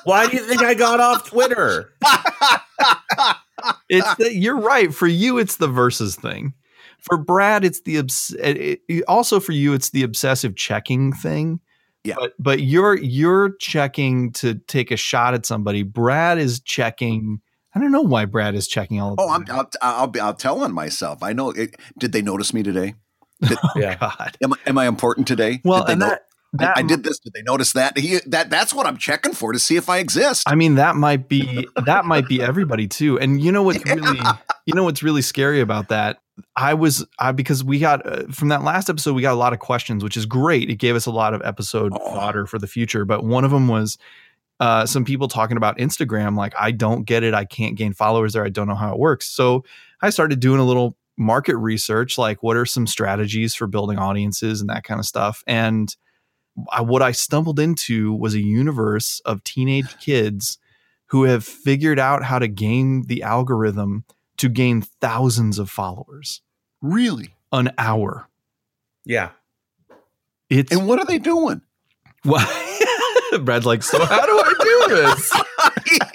Why 0.05 0.27
do 0.27 0.37
you 0.37 0.43
think 0.43 0.63
I 0.63 0.75
got 0.75 1.01
off 1.01 1.29
Twitter? 1.29 1.95
It's 3.89 4.15
the, 4.17 4.35
you're 4.35 4.59
right. 4.61 4.93
For 4.95 5.07
you, 5.07 5.39
it's 5.39 5.57
the 5.57 5.69
versus 5.69 6.17
thing. 6.17 6.55
For 6.99 7.17
Brad, 7.17 7.65
it's 7.65 7.83
the 7.83 7.99
obs- 7.99 8.35
it, 8.41 8.81
it- 8.89 9.05
also 9.07 9.39
for 9.41 9.53
you, 9.53 9.73
it's 9.75 9.91
the 9.91 10.03
obsessive 10.03 10.57
checking 10.57 11.13
thing. 11.13 11.61
Yeah. 12.05 12.15
But 12.19 12.33
but 12.39 12.61
you're 12.63 12.97
you're 12.97 13.51
checking 13.61 14.33
to 14.35 14.55
take 14.55 14.91
a 14.91 14.97
shot 14.97 15.35
at 15.35 15.45
somebody. 15.47 15.83
Brad 15.83 16.39
is 16.39 16.61
checking. 16.61 17.41
I 17.75 17.79
don't 17.81 17.93
know 17.93 18.01
why 18.03 18.25
Brad 18.25 18.55
is 18.55 18.67
checking 18.69 19.01
all 19.01 19.13
of 19.13 19.19
Oh, 19.21 19.29
I'm, 19.29 19.45
I'll, 19.51 19.69
I'll, 19.83 20.07
be, 20.07 20.19
I'll 20.19 20.33
tell 20.33 20.63
on 20.65 20.73
myself. 20.73 21.23
I 21.23 21.33
know. 21.35 21.51
It, 21.51 21.77
did 21.99 22.13
they 22.13 22.23
notice 22.23 22.55
me 22.55 22.63
today? 22.63 22.95
Oh, 23.51 23.69
yeah. 23.77 23.97
God. 23.97 24.37
Am, 24.43 24.53
I- 24.55 24.59
am 24.67 24.79
I 24.79 24.87
important 24.87 25.27
today? 25.27 25.61
Well, 25.63 25.81
Did 25.81 25.89
they 25.89 25.93
and 25.93 26.01
know- 26.01 26.09
that, 26.09 26.23
that 26.59 26.77
I, 26.77 26.81
I 26.81 26.83
did 26.83 27.05
this. 27.05 27.19
Did 27.19 27.33
they 27.33 27.43
notice 27.43 27.73
that? 27.73 27.97
He, 27.99 28.19
that 28.27 28.51
that's 28.51 28.73
what 28.75 28.87
I'm 28.87 28.97
checking 28.97 29.33
for 29.33 29.53
to 29.53 29.59
see 29.59 29.77
if 29.77 29.89
I 29.89 29.99
exist. 29.99 30.45
I 30.47 30.55
mean, 30.55 30.77
that 30.77 30.97
might 30.97 31.29
be 31.29 31.67
that 31.87 32.05
might 32.05 32.27
be 32.29 32.43
everybody 32.43 32.87
too. 32.89 33.19
And 33.19 33.41
you 33.41 33.53
know 33.53 33.63
what's 33.63 33.85
really 33.85 34.19
you 34.67 34.75
know 34.75 34.85
what's 34.85 35.03
really 35.03 35.23
scary 35.23 35.61
about 35.61 35.89
that? 35.89 36.19
I 36.55 36.75
was 36.75 37.07
I 37.19 37.33
because 37.33 37.65
we 37.65 37.79
got 37.79 38.07
uh, 38.07 38.25
from 38.31 38.49
that 38.49 38.63
last 38.63 38.91
episode 38.91 39.15
we 39.15 39.23
got 39.23 39.33
a 39.33 39.37
lot 39.37 39.53
of 39.53 39.59
questions, 39.59 40.05
which 40.05 40.17
is 40.17 40.27
great. 40.27 40.69
It 40.71 40.77
gave 40.77 40.95
us 40.95 41.07
a 41.07 41.11
lot 41.11 41.33
of 41.35 41.43
episode 41.45 41.93
Oh. 41.95 42.15
fodder 42.15 42.47
for 42.47 42.59
the 42.59 42.67
future. 42.67 43.05
But 43.05 43.25
one 43.25 43.45
of 43.45 43.51
them 43.51 43.69
was 43.69 43.97
uh, 44.61 44.87
some 44.87 45.05
people 45.05 45.29
talking 45.29 45.57
about 45.57 45.79
Instagram, 45.79 46.37
like 46.37 46.55
I 46.59 46.71
don't 46.71 47.05
get 47.05 47.23
it, 47.23 47.35
I 47.35 47.45
can't 47.45 47.77
gain 47.77 47.93
followers 47.93 48.33
there, 48.33 48.45
I 48.45 48.49
don't 48.49 48.67
know 48.69 48.75
how 48.75 48.93
it 48.93 48.99
works. 48.99 49.27
So 49.29 49.65
I 50.01 50.11
started 50.11 50.41
doing 50.41 50.61
a 50.61 50.65
little 50.65 50.97
market 51.19 51.57
research, 51.57 52.17
like 52.19 52.43
what 52.43 52.57
are 52.57 52.67
some 52.67 52.87
strategies 52.87 53.55
for 53.55 53.67
building 53.67 53.99
audiences 53.99 54.61
and 54.61 54.69
that 54.71 54.85
kind 54.85 54.99
of 55.01 55.07
stuff. 55.07 55.43
And 55.47 55.95
I, 56.71 56.81
what 56.81 57.03
I 57.03 57.13
stumbled 57.13 57.61
into 57.61 58.13
was 58.13 58.35
a 58.35 58.43
universe 58.43 59.21
of 59.25 59.45
teenage 59.45 59.99
kids 60.01 60.59
who 61.07 61.25
have 61.25 61.45
figured 61.45 61.99
out 61.99 62.25
how 62.25 62.39
to 62.39 62.49
game 62.49 63.05
the 63.05 63.23
algorithm 63.23 64.05
to 64.39 64.49
gain 64.49 64.83
thousands 64.83 65.59
of 65.59 65.71
followers 65.71 66.43
really? 66.83 67.35
an 67.53 67.71
hour. 67.79 68.29
Yeah. 69.05 69.31
It's 70.51 70.73
And 70.73 70.87
what 70.87 70.99
are 70.99 71.05
they 71.05 71.19
doing? 71.19 71.63
Why? 72.23 72.45
Brad's 73.41 73.67
like, 73.67 73.83
so 73.83 74.05
how 74.05 74.25
do 74.25 74.33
I 74.33 74.55
do 74.61 74.95
this? 74.95 75.33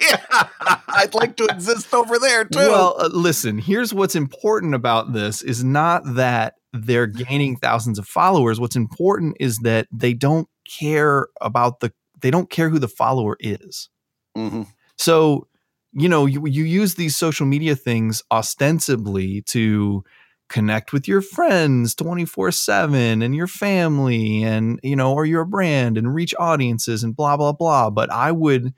yeah, 0.00 0.48
I'd 0.88 1.14
like 1.14 1.36
to 1.36 1.44
exist 1.44 1.92
over 1.94 2.18
there 2.18 2.44
too. 2.44 2.58
Well, 2.58 2.96
uh, 2.98 3.08
listen, 3.12 3.58
here's 3.58 3.94
what's 3.94 4.14
important 4.14 4.74
about 4.74 5.12
this 5.12 5.42
is 5.42 5.62
not 5.62 6.02
that 6.14 6.56
they're 6.72 7.06
gaining 7.06 7.56
thousands 7.56 7.98
of 7.98 8.06
followers. 8.08 8.60
What's 8.60 8.76
important 8.76 9.36
is 9.40 9.58
that 9.60 9.88
they 9.92 10.14
don't 10.14 10.48
care 10.68 11.28
about 11.40 11.80
the 11.80 11.92
they 12.20 12.30
don't 12.30 12.50
care 12.50 12.68
who 12.70 12.78
the 12.78 12.88
follower 12.88 13.36
is. 13.40 13.88
Mhm. 14.36 14.66
So, 14.96 15.48
you 15.92 16.08
know, 16.08 16.26
you, 16.26 16.46
you 16.46 16.64
use 16.64 16.94
these 16.94 17.16
social 17.16 17.46
media 17.46 17.74
things 17.76 18.22
ostensibly 18.30 19.42
to 19.42 20.04
connect 20.48 20.92
with 20.92 21.08
your 21.08 21.22
friends 21.22 21.94
24/7 21.94 23.22
and 23.22 23.34
your 23.34 23.46
family 23.46 24.42
and 24.44 24.78
you 24.82 24.94
know 24.96 25.12
or 25.14 25.24
your 25.24 25.44
brand 25.46 25.96
and 25.98 26.14
reach 26.14 26.34
audiences 26.38 27.02
and 27.04 27.16
blah 27.16 27.36
blah 27.36 27.52
blah, 27.52 27.90
but 27.90 28.10
I 28.12 28.32
would 28.32 28.74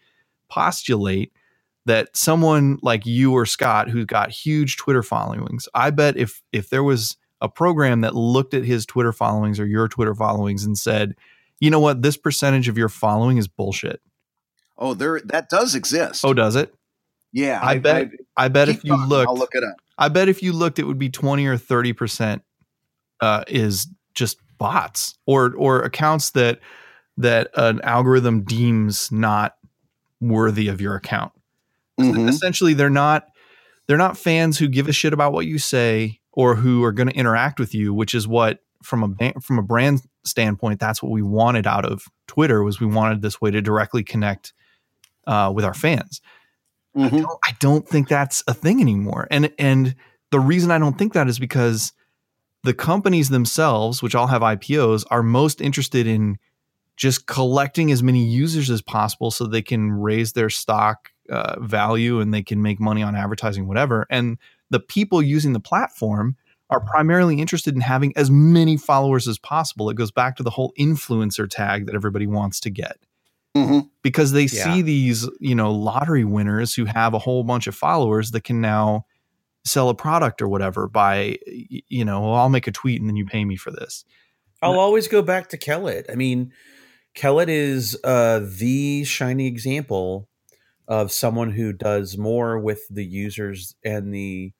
postulate 0.50 1.32
that 1.86 2.16
someone 2.16 2.78
like 2.82 3.06
you 3.06 3.32
or 3.32 3.46
Scott 3.46 3.90
who's 3.90 4.06
got 4.06 4.30
huge 4.30 4.76
Twitter 4.78 5.02
followings, 5.02 5.68
I 5.74 5.90
bet 5.90 6.16
if 6.16 6.42
if 6.52 6.70
there 6.70 6.84
was 6.84 7.16
a 7.40 7.48
program 7.48 8.00
that 8.02 8.14
looked 8.14 8.54
at 8.54 8.64
his 8.64 8.86
Twitter 8.86 9.12
followings 9.12 9.60
or 9.60 9.66
your 9.66 9.88
Twitter 9.88 10.14
followings 10.14 10.64
and 10.64 10.76
said, 10.78 11.14
"You 11.60 11.70
know 11.70 11.80
what? 11.80 12.02
This 12.02 12.16
percentage 12.16 12.68
of 12.68 12.78
your 12.78 12.88
following 12.88 13.36
is 13.36 13.48
bullshit." 13.48 14.00
oh, 14.76 14.94
there 14.94 15.20
that 15.26 15.48
does 15.48 15.74
exist. 15.74 16.24
Oh, 16.24 16.34
does 16.34 16.56
it? 16.56 16.74
yeah, 17.32 17.58
I 17.62 17.78
bet 17.78 18.10
I 18.36 18.48
bet 18.48 18.68
if 18.68 18.84
you 18.84 18.90
talking, 18.90 19.08
looked, 19.08 19.28
I'll 19.28 19.36
look 19.36 19.54
it 19.54 19.64
up. 19.64 19.76
I 19.98 20.08
bet 20.08 20.28
if 20.28 20.42
you 20.42 20.52
looked, 20.52 20.78
it 20.78 20.84
would 20.84 20.98
be 20.98 21.10
twenty 21.10 21.46
or 21.46 21.56
thirty 21.56 21.92
percent 21.92 22.42
uh, 23.20 23.44
is 23.48 23.88
just 24.14 24.38
bots 24.56 25.18
or 25.26 25.54
or 25.56 25.82
accounts 25.82 26.30
that 26.30 26.60
that 27.16 27.50
an 27.56 27.80
algorithm 27.82 28.42
deems 28.42 29.10
not 29.10 29.56
worthy 30.20 30.68
of 30.68 30.80
your 30.80 30.94
account. 30.94 31.32
Mhm. 32.00 32.28
Essentially, 32.28 32.74
they're 32.74 32.88
not 32.90 33.26
they're 33.86 33.96
not 33.96 34.16
fans 34.16 34.58
who 34.58 34.68
give 34.68 34.88
a 34.88 34.92
shit 34.92 35.12
about 35.12 35.32
what 35.32 35.46
you 35.46 35.58
say 35.58 36.20
or 36.34 36.54
who 36.56 36.84
are 36.84 36.92
going 36.92 37.08
to 37.08 37.14
interact 37.14 37.58
with 37.58 37.74
you, 37.74 37.94
which 37.94 38.14
is 38.14 38.28
what 38.28 38.60
from 38.82 39.16
a 39.18 39.32
from 39.40 39.58
a 39.58 39.62
brand 39.62 40.00
standpoint, 40.24 40.78
that's 40.80 41.02
what 41.02 41.10
we 41.12 41.22
wanted 41.22 41.66
out 41.66 41.84
of 41.84 42.04
Twitter 42.26 42.62
was 42.62 42.80
we 42.80 42.86
wanted 42.86 43.22
this 43.22 43.40
way 43.40 43.50
to 43.50 43.62
directly 43.62 44.02
connect 44.02 44.52
uh, 45.26 45.50
with 45.54 45.64
our 45.64 45.74
fans. 45.74 46.20
Mhm. 46.96 47.10
don't- 47.22 47.38
I 47.46 47.52
don't 47.60 47.88
think 47.88 48.08
that's 48.08 48.42
a 48.46 48.54
thing 48.54 48.80
anymore. 48.80 49.26
And 49.30 49.52
and 49.58 49.94
the 50.30 50.40
reason 50.40 50.70
I 50.70 50.78
don't 50.78 50.98
think 50.98 51.12
that 51.14 51.28
is 51.28 51.38
because 51.38 51.92
the 52.62 52.74
companies 52.74 53.28
themselves, 53.30 54.02
which 54.02 54.14
all 54.14 54.26
have 54.28 54.42
IPOs, 54.42 55.04
are 55.10 55.22
most 55.22 55.60
interested 55.60 56.06
in 56.06 56.38
just 56.96 57.26
collecting 57.26 57.90
as 57.90 58.02
many 58.02 58.24
users 58.24 58.70
as 58.70 58.80
possible 58.80 59.30
so 59.30 59.46
they 59.46 59.62
can 59.62 59.90
raise 59.92 60.32
their 60.32 60.48
stock 60.50 61.10
uh, 61.30 61.58
value 61.60 62.20
and 62.20 62.32
they 62.32 62.42
can 62.42 62.62
make 62.62 62.78
money 62.80 63.02
on 63.02 63.16
advertising, 63.16 63.66
whatever. 63.66 64.06
And 64.10 64.38
the 64.74 64.80
people 64.80 65.22
using 65.22 65.52
the 65.52 65.60
platform 65.60 66.34
are 66.68 66.80
primarily 66.80 67.40
interested 67.40 67.76
in 67.76 67.80
having 67.80 68.12
as 68.16 68.28
many 68.28 68.76
followers 68.76 69.28
as 69.28 69.38
possible. 69.38 69.88
It 69.88 69.94
goes 69.96 70.10
back 70.10 70.34
to 70.36 70.42
the 70.42 70.50
whole 70.50 70.72
influencer 70.76 71.48
tag 71.48 71.86
that 71.86 71.94
everybody 71.94 72.26
wants 72.26 72.58
to 72.60 72.70
get 72.70 72.96
Mhm. 73.56 73.88
because 74.02 74.32
they 74.32 74.46
Yeah. 74.46 74.64
see 74.64 74.82
these, 74.82 75.28
you 75.38 75.54
know, 75.54 75.70
lottery 75.72 76.24
winners 76.24 76.74
who 76.74 76.86
have 76.86 77.14
a 77.14 77.20
whole 77.20 77.44
bunch 77.44 77.68
of 77.68 77.76
followers 77.76 78.32
that 78.32 78.42
can 78.42 78.60
now 78.60 79.06
sell 79.64 79.88
a 79.90 79.94
product 79.94 80.42
or 80.42 80.48
whatever 80.48 80.88
by, 80.88 81.38
you 81.46 82.04
know, 82.04 82.22
well, 82.22 82.34
I'll 82.34 82.48
make 82.48 82.66
a 82.66 82.72
tweet 82.72 83.00
and 83.00 83.08
then 83.08 83.14
you 83.14 83.26
pay 83.26 83.44
me 83.44 83.54
for 83.54 83.70
this. 83.70 84.04
I'll 84.60 84.80
always 84.80 85.06
go 85.06 85.22
back 85.22 85.50
to 85.50 85.56
Kellett. 85.56 86.06
I 86.10 86.16
mean, 86.16 86.52
Kellett 87.14 87.48
is 87.48 87.96
uh, 88.02 88.40
the 88.58 89.04
shining 89.04 89.46
example 89.46 90.28
of 90.88 91.12
someone 91.12 91.52
who 91.52 91.72
does 91.72 92.18
more 92.18 92.58
with 92.58 92.80
the 92.90 93.04
users 93.04 93.76
and 93.84 94.12
the 94.12 94.52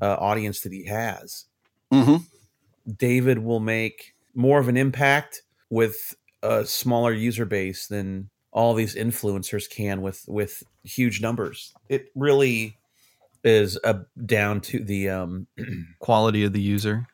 uh, 0.00 0.16
audience 0.18 0.60
that 0.60 0.72
he 0.72 0.84
has. 0.86 1.44
Mhm. 1.92 2.24
David 2.96 3.38
will 3.38 3.60
make 3.60 4.14
more 4.34 4.58
of 4.58 4.68
an 4.68 4.76
impact 4.76 5.42
with 5.70 6.14
a 6.42 6.64
smaller 6.64 7.12
user 7.12 7.44
base 7.44 7.86
than 7.86 8.30
all 8.52 8.74
these 8.74 8.94
influencers 8.94 9.68
can 9.68 10.00
with 10.00 10.24
with 10.26 10.62
huge 10.84 11.20
numbers. 11.20 11.74
It 11.88 12.06
really 12.14 12.78
is 13.44 13.78
a, 13.84 14.00
down 14.24 14.60
to 14.62 14.80
the 14.80 15.10
um, 15.10 15.46
Quality 15.98 16.44
of 16.44 16.52
the 16.52 16.60
user. 16.60 17.06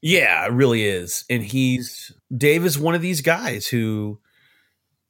Yeah, 0.00 0.44
it 0.44 0.52
really 0.52 0.84
is. 0.84 1.24
And 1.30 1.42
he's 1.42 2.12
Dave 2.36 2.64
is 2.64 2.78
one 2.78 2.94
of 2.94 3.02
these 3.02 3.20
guys 3.20 3.66
who 3.68 4.18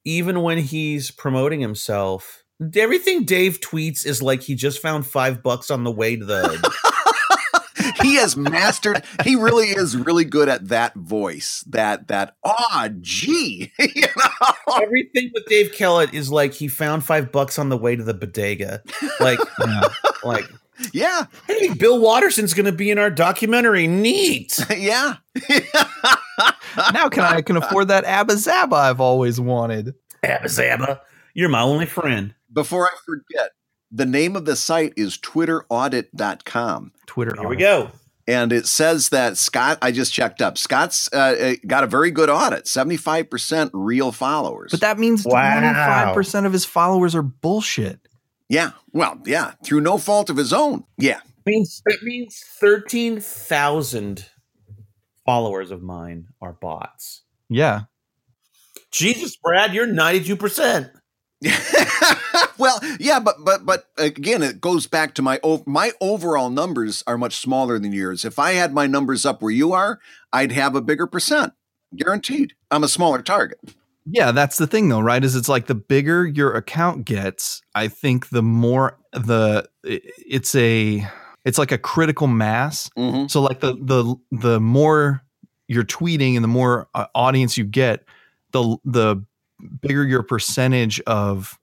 even 0.05 0.43
when 0.43 0.59
he's 0.59 1.11
promoting 1.11 1.61
himself, 1.61 2.43
everything 2.77 3.25
Dave 3.25 3.61
tweets 3.61 4.05
is 4.05 4.21
like 4.21 4.43
he 4.43 4.55
just 4.55 4.81
found 4.83 5.07
5 5.07 5.43
bucks 5.43 5.71
on 5.71 5.85
the 5.85 5.93
way 5.93 6.17
to 6.17 6.25
the 6.25 6.75
he 8.01 8.15
has 8.17 8.37
mastered. 8.37 9.03
He 9.25 9.37
really 9.37 9.69
is 9.69 9.97
really 9.97 10.25
good 10.25 10.49
at 10.49 10.69
that 10.69 10.95
voice. 10.95 11.65
That 11.69 12.09
that 12.09 12.37
ah 12.45 12.89
gee, 13.01 13.73
you 13.79 14.03
know. 14.03 14.81
Everything 14.83 15.31
with 15.35 15.47
Dave 15.47 15.73
Kellett 15.73 16.15
is 16.15 16.31
like 16.31 16.53
he 16.55 16.69
found 16.69 17.05
5 17.05 17.31
bucks 17.33 17.59
on 17.59 17.69
the 17.69 17.77
way 17.77 17.97
to 17.97 18.03
the 18.03 18.15
bodega. 18.15 18.83
Like 19.21 19.39
Yeah. 19.59 19.83
like 20.25 20.45
Yeah, 20.93 21.27
hey, 21.47 21.75
Bill 21.75 22.01
Watterson's 22.01 22.55
going 22.55 22.67
to 22.67 22.73
be 22.73 22.91
in 22.91 22.99
our 22.99 23.11
documentary. 23.11 23.87
Neat. 23.87 24.59
yeah. 24.77 25.17
now 26.93 27.09
can 27.09 27.25
I 27.25 27.43
can 27.43 27.57
afford 27.57 27.89
that 27.89 28.05
Abba 28.05 28.35
Zaba 28.35 28.75
I've 28.75 29.01
always 29.01 29.41
wanted. 29.41 29.95
Abba 30.23 30.49
Zaba, 30.49 31.01
you're 31.35 31.49
my 31.49 31.63
only 31.63 31.87
friend. 31.87 32.35
Before 32.53 32.87
I 32.87 32.91
forget, 33.05 33.51
the 33.93 34.07
name 34.07 34.35
of 34.37 34.45
the 34.47 34.57
site 34.57 34.95
is 34.97 35.19
twitteraudit.com. 35.19 36.93
Twitter. 37.07 37.35
Here 37.39 37.49
we 37.49 37.57
go. 37.57 37.91
And 38.27 38.53
it 38.53 38.67
says 38.67 39.09
that 39.09 39.37
Scott, 39.37 39.79
I 39.83 39.91
just 39.91 40.13
checked 40.15 40.41
up, 40.41 40.57
Scott's 40.57 41.09
uh, 41.13 41.17
uh, 41.17 41.55
got 41.67 41.83
a 41.83 41.89
very 41.89 42.11
good 42.13 42.31
audit 42.31 42.67
75% 42.67 43.71
real 43.73 44.13
followers. 44.13 44.71
But 44.71 44.81
that 44.81 44.99
means 44.99 45.25
Wow. 45.27 46.15
25% 46.15 46.47
of 46.47 46.53
his 46.53 46.65
followers 46.65 47.15
are 47.17 47.23
bullshit. 47.23 47.99
yeah, 48.49 48.71
well, 48.93 49.19
yeah, 49.27 49.55
through 49.65 49.81
no 49.81 49.99
fault 49.99 50.31
of 50.31 50.37
his 50.37 50.53
own. 50.53 50.85
Yeah. 50.99 51.21
means 51.45 51.83
that 51.87 51.99
means 52.05 52.39
thirteen 52.61 53.19
thousand 53.21 54.27
followers 55.27 55.73
of 55.73 55.83
mine 55.83 56.27
are 56.41 56.53
bots. 56.53 57.25
Yeah. 57.49 57.83
Jesus, 58.93 59.37
Brad, 59.37 59.75
you're 59.75 59.87
ninety 59.87 60.25
two 60.25 60.37
percent. 60.37 60.91
well, 62.59 62.81
yeah, 62.99 63.19
but 63.21 63.45
but 63.45 63.67
but 63.67 63.89
again, 63.99 64.43
it 64.43 64.61
goes 64.61 64.87
back 64.87 65.15
to 65.15 65.23
my 65.23 65.41
o- 65.43 65.65
my 65.67 65.93
overall 66.01 66.51
numbers 66.51 67.03
are 67.07 67.19
much 67.19 67.37
smaller 67.37 67.79
than 67.79 67.93
yours. 67.93 68.25
If 68.25 68.39
I 68.39 68.53
had 68.53 68.73
my 68.73 68.87
numbers 68.87 69.27
up 69.27 69.43
where 69.43 69.51
you 69.51 69.73
are, 69.73 70.01
I'd 70.33 70.53
have 70.53 70.77
a 70.77 70.81
bigger 70.81 71.07
percent, 71.07 71.53
guaranteed. 71.97 72.55
I'm 72.71 72.85
a 72.85 72.89
smaller 72.89 73.23
target. 73.23 73.59
Yeah, 74.05 74.33
that's 74.33 74.59
the 74.59 74.67
thing 74.67 74.89
though, 74.89 75.01
right? 75.01 75.23
Is 75.23 75.37
it's 75.37 75.49
like 75.49 75.67
the 75.67 75.75
bigger 75.75 76.27
your 76.27 76.55
account 76.55 77.05
gets, 77.05 77.63
I 77.75 77.89
think 77.89 78.31
the 78.31 78.43
more 78.43 78.99
the 79.13 79.69
it's 79.85 80.55
a 80.55 81.07
it's 81.45 81.59
like 81.59 81.73
a 81.73 81.79
critical 81.79 82.27
mass. 82.27 82.91
Mm-hmm. 82.97 83.27
So 83.29 83.43
like 83.43 83.61
the 83.61 83.75
the 83.75 84.15
the 84.31 84.61
more 84.61 85.23
you're 85.69 85.85
tweeting 85.85 86.35
and 86.35 86.45
the 86.45 86.49
more 86.49 86.89
uh, 86.95 87.07
audience 87.15 87.57
you 87.57 87.65
get, 87.65 88.05
the 88.53 88.77
the 88.85 89.25
bigger 89.81 90.05
your 90.05 90.23
percentage 90.23 91.01
of 91.03 91.59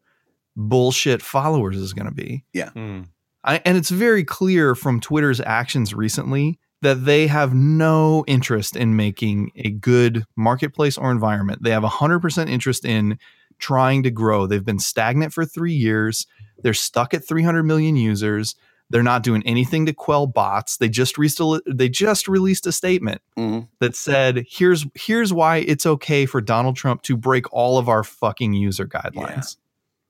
bullshit 0.56 1.22
followers 1.22 1.78
is 1.78 1.94
going 1.94 2.08
to 2.08 2.14
be. 2.14 2.44
Hmm. 2.70 3.02
I, 3.44 3.62
and 3.66 3.78
it's 3.78 3.90
very 3.90 4.24
clear 4.24 4.76
from 4.76 5.00
Twitter's 5.00 5.40
actions 5.40 5.94
recently 5.94 6.60
that 6.82 7.06
they 7.06 7.28
have 7.28 7.54
no 7.54 8.24
interest 8.28 8.76
in 8.76 8.96
making 8.96 9.52
a 9.56 9.70
good 9.70 10.26
marketplace 10.36 10.98
or 10.98 11.12
environment. 11.12 11.64
They 11.64 11.72
have 11.72 11.84
100% 11.84 12.50
interest 12.50 12.86
in 12.86 13.18
trying 13.58 14.04
to 14.04 14.12
grow. 14.12 14.48
They've 14.48 14.64
been 14.64 14.80
stagnant 14.80 15.34
for 15.34 15.46
three 15.46 15.74
years. 15.74 16.26
They're 16.62 16.74
stuck 16.74 17.14
at 17.14 17.28
300 17.28 17.64
million 17.64 17.96
users. 17.96 18.56
They're 18.92 19.04
not 19.04 19.22
doing 19.24 19.44
anything 19.46 19.86
to 19.86 19.94
quell 19.94 20.26
bots. 20.26 20.78
They 20.78 20.90
just 20.90 21.18
re- 21.18 21.30
they 21.68 21.90
just 21.90 22.28
released 22.28 22.66
a 22.66 22.72
statement 22.72 23.22
Mhm. 23.38 23.68
that 23.80 23.96
said, 23.96 24.46
"Here's 24.50 24.86
here's 24.96 25.32
why 25.32 25.58
it's 25.58 25.86
okay 25.86 26.26
for 26.26 26.42
Donald 26.42 26.76
Trump 26.76 27.04
to 27.04 27.16
break 27.16 27.52
all 27.54 27.78
of 27.78 27.88
our 27.88 28.04
fucking 28.04 28.54
user 28.54 28.88
guidelines." 28.88 29.58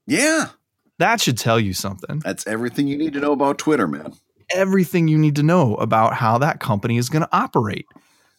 Yeah, 0.07 0.47
That 0.97 1.21
should 1.21 1.37
tell 1.37 1.59
you 1.59 1.73
something. 1.73 2.19
that's 2.19 2.47
everything 2.47 2.87
you 2.87 2.97
need 2.97 3.13
to 3.13 3.19
know 3.19 3.31
about 3.33 3.57
Twitter, 3.57 3.87
man. 3.87 4.13
everything 4.55 5.07
you 5.07 5.17
need 5.17 5.35
to 5.35 5.43
know 5.43 5.75
about 5.75 6.15
how 6.15 6.39
that 6.39 6.59
company 6.59 6.97
is 6.97 7.07
going 7.07 7.21
to 7.21 7.29
operate. 7.31 7.85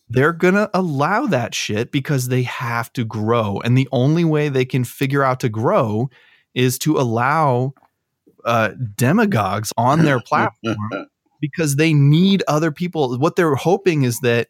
They're 0.08 0.32
going 0.32 0.54
to 0.54 0.68
allow 0.74 1.26
that 1.26 1.54
shit 1.54 1.92
because 1.92 2.26
they 2.26 2.42
have 2.42 2.92
to 2.94 3.04
grow. 3.04 3.60
And 3.64 3.78
the 3.78 3.88
only 3.92 4.24
way 4.24 4.48
they 4.48 4.64
can 4.64 4.82
figure 4.82 5.22
out 5.22 5.38
to 5.38 5.48
grow 5.48 6.10
is 6.52 6.80
to 6.80 6.98
allow 6.98 7.74
uh, 8.44 8.70
demagogues 8.96 9.72
on 9.76 10.04
their 10.04 10.20
platform 10.26 10.76
because 11.40 11.76
they 11.76 11.92
need 11.92 12.42
other 12.48 12.70
people. 12.70 13.16
What 13.18 13.36
they're 13.36 13.54
hoping 13.54 14.02
is 14.02 14.20
that 14.20 14.48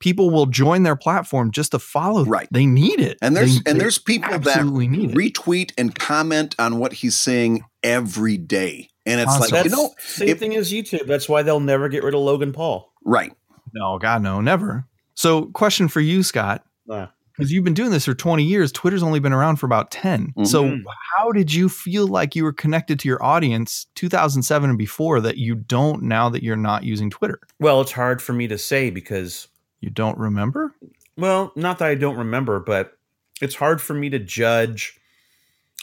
people 0.00 0.30
will 0.30 0.46
join 0.46 0.82
their 0.82 0.96
platform 0.96 1.50
just 1.52 1.70
to 1.72 1.78
follow. 1.78 2.24
them. 2.24 2.32
Right. 2.32 2.48
They 2.50 2.66
need 2.66 2.98
it. 3.00 3.18
And 3.22 3.36
there's 3.36 3.62
They- 3.62 3.70
and 3.70 3.80
there's 3.80 3.98
people 3.98 4.30
that 4.30 4.46
absolutely 4.46 4.88
need 4.88 5.10
it. 5.12 5.16
retweet 5.16 5.72
and 5.78 5.94
comment 5.94 6.54
on 6.58 6.78
what 6.78 6.92
he's 6.92 7.14
saying 7.16 7.62
every 7.84 8.36
day. 8.36 8.88
And 9.06 9.20
it's 9.20 9.28
Awesome. 9.30 9.40
like, 9.42 9.50
That's 9.50 9.64
you 9.66 9.70
know, 9.70 9.90
same 9.98 10.28
if- 10.28 10.38
thing 10.40 10.56
as 10.56 10.72
YouTube. 10.72 11.06
That's 11.06 11.28
why 11.28 11.42
they'll 11.42 11.60
never 11.60 11.88
get 11.88 12.02
rid 12.04 12.14
of 12.14 12.20
Logan 12.20 12.52
Paul. 12.52 12.92
right. 13.04 13.32
No, 13.74 13.98
God, 13.98 14.22
no, 14.22 14.40
never. 14.42 14.84
So, 15.14 15.46
question 15.46 15.88
for 15.88 16.00
you, 16.00 16.22
Scott. 16.22 16.62
Ah. 16.90 17.10
Because 17.36 17.50
you've 17.52 17.64
been 17.64 17.74
doing 17.74 17.90
this 17.90 18.04
for 18.04 18.14
20 18.14 18.42
years 18.44 18.70
twitter's 18.72 19.02
only 19.02 19.18
been 19.20 19.32
around 19.32 19.56
for 19.56 19.66
about 19.66 19.90
10 19.90 20.32
so 20.44 20.64
Mhm. 20.64 20.82
how 21.16 21.32
did 21.32 21.52
you 21.52 21.68
feel 21.68 22.06
like 22.06 22.34
you 22.36 22.44
were 22.44 22.52
connected 22.52 22.98
to 23.00 23.08
your 23.08 23.22
audience 23.24 23.86
2007 23.94 24.70
and 24.70 24.78
before 24.78 25.20
that 25.20 25.36
you 25.38 25.54
don't 25.54 26.02
now 26.02 26.28
that 26.28 26.42
you're 26.42 26.56
not 26.56 26.84
using 26.84 27.10
twitter 27.10 27.40
Well, 27.60 27.80
it's 27.80 27.92
hard 27.92 28.20
for 28.22 28.32
me 28.32 28.48
to 28.48 28.58
say 28.58 28.90
because, 28.90 29.48
you 29.80 29.90
don't 29.90 30.18
remember 30.18 30.74
well, 31.16 31.52
not 31.56 31.78
that 31.78 31.88
I 31.88 31.94
don't 31.94 32.16
remember, 32.16 32.58
but 32.58 32.96
it's 33.42 33.54
hard 33.54 33.82
for 33.82 33.92
me 33.92 34.08
to 34.10 34.18
judge 34.18 34.98